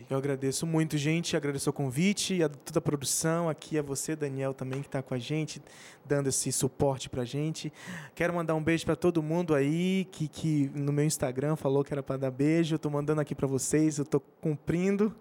Eu 0.09 0.17
agradeço 0.17 0.65
muito, 0.65 0.97
gente. 0.97 1.35
Agradeço 1.35 1.69
o 1.69 1.73
convite, 1.73 2.41
a 2.43 2.49
toda 2.49 2.79
a 2.79 2.81
produção, 2.81 3.49
aqui 3.49 3.77
a 3.77 3.81
você, 3.81 4.15
Daniel, 4.15 4.53
também, 4.53 4.81
que 4.81 4.87
está 4.87 5.01
com 5.01 5.13
a 5.13 5.17
gente, 5.17 5.61
dando 6.05 6.27
esse 6.27 6.51
suporte 6.51 7.09
para 7.09 7.21
a 7.21 7.25
gente. 7.25 7.71
Quero 8.15 8.33
mandar 8.33 8.55
um 8.55 8.63
beijo 8.63 8.85
para 8.85 8.95
todo 8.95 9.21
mundo 9.21 9.53
aí 9.53 10.05
que, 10.11 10.27
que 10.27 10.71
no 10.73 10.91
meu 10.91 11.05
Instagram 11.05 11.55
falou 11.55 11.83
que 11.83 11.93
era 11.93 12.03
para 12.03 12.17
dar 12.17 12.31
beijo. 12.31 12.75
Estou 12.75 12.91
mandando 12.91 13.21
aqui 13.21 13.35
para 13.35 13.47
vocês, 13.47 13.97
eu 13.97 14.03
estou 14.03 14.21
cumprindo. 14.41 15.15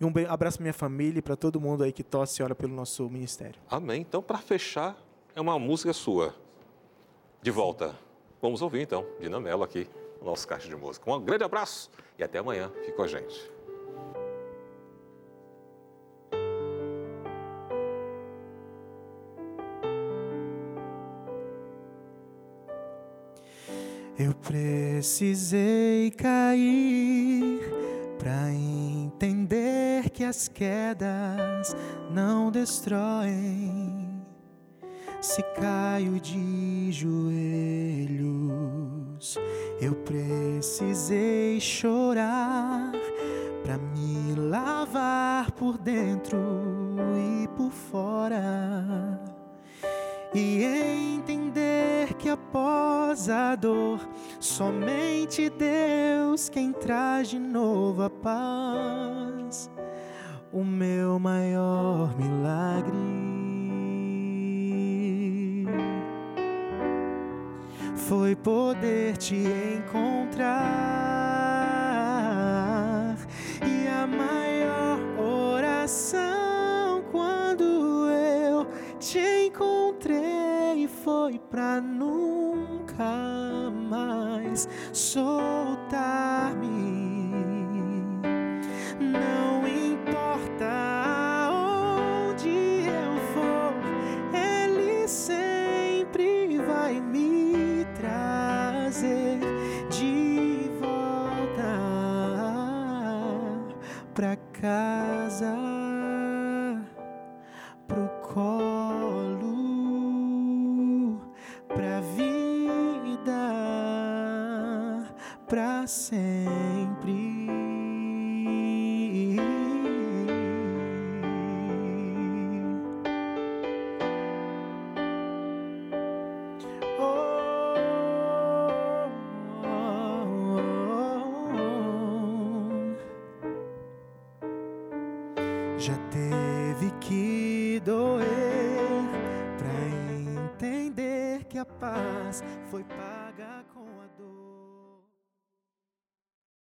E 0.00 0.04
um 0.04 0.12
abraço 0.28 0.58
para 0.58 0.64
minha 0.64 0.74
família 0.74 1.18
e 1.18 1.22
para 1.22 1.36
todo 1.36 1.60
mundo 1.60 1.82
aí 1.82 1.92
que 1.92 2.02
torce 2.02 2.40
e 2.40 2.44
ora 2.44 2.54
pelo 2.54 2.74
nosso 2.74 3.08
ministério. 3.08 3.60
Amém. 3.68 4.00
Então, 4.00 4.22
para 4.22 4.38
fechar, 4.38 4.96
é 5.34 5.40
uma 5.40 5.58
música 5.58 5.92
sua. 5.92 6.34
De 7.42 7.50
volta. 7.50 7.94
Vamos 8.40 8.62
ouvir, 8.62 8.80
então, 8.80 9.06
Dinan 9.20 9.40
Melo 9.40 9.62
aqui 9.62 9.86
no 10.20 10.26
nosso 10.26 10.46
Caixa 10.46 10.68
de 10.68 10.76
Música. 10.76 11.10
Um 11.10 11.20
grande 11.20 11.44
abraço 11.44 11.90
e 12.18 12.24
até 12.24 12.38
amanhã. 12.38 12.70
Fique 12.80 12.92
com 12.92 13.02
a 13.02 13.06
gente. 13.06 13.59
Eu 24.22 24.34
precisei 24.34 26.10
cair 26.10 27.58
pra 28.18 28.52
entender 28.52 30.10
que 30.10 30.22
as 30.22 30.46
quedas 30.46 31.74
não 32.10 32.50
destroem. 32.50 34.10
Se 35.22 35.42
caio 35.58 36.20
de 36.20 36.92
joelhos, 36.92 38.18
eu 39.80 39.94
precisei 39.94 41.58
chorar 41.58 42.92
pra 43.62 43.78
me 43.78 44.34
lavar 44.34 45.50
por 45.52 45.78
dentro 45.78 46.38
e 47.16 47.48
por 47.56 47.70
fora 47.70 49.18
e 50.34 50.62
entender 51.16 52.14
que 52.14 52.28
após 52.28 52.99
a 53.10 53.56
dor, 53.56 53.98
somente 54.38 55.50
Deus 55.50 56.48
quem 56.48 56.72
traz 56.72 57.28
de 57.28 57.40
novo 57.40 58.04
a 58.04 58.10
paz, 58.10 59.68
o 60.52 60.62
meu 60.62 61.18
maior 61.18 62.16
milagre. 62.16 62.96
Foi 67.96 68.36
poder 68.36 69.16
te 69.16 69.34
encontrar 69.34 70.76
e 73.66 73.88
a 73.88 74.06
maior 74.06 75.00
oração 75.18 77.02
quando 77.10 78.08
eu 78.08 78.68
te 79.00 79.18
encontrei 79.48 80.86
foi 80.86 81.40
pra 81.50 81.80
nunca 81.80 82.39
soltar-me. 84.92 86.70
Não 89.00 89.66
importa 89.66 90.70
onde 91.52 92.48
eu 92.86 93.16
for, 93.32 93.74
Ele 94.34 95.08
sempre 95.08 96.58
vai 96.58 97.00
me 97.00 97.86
trazer 97.94 99.38
de 99.90 100.70
volta 100.80 101.72
pra 104.14 104.36
casa, 104.60 105.09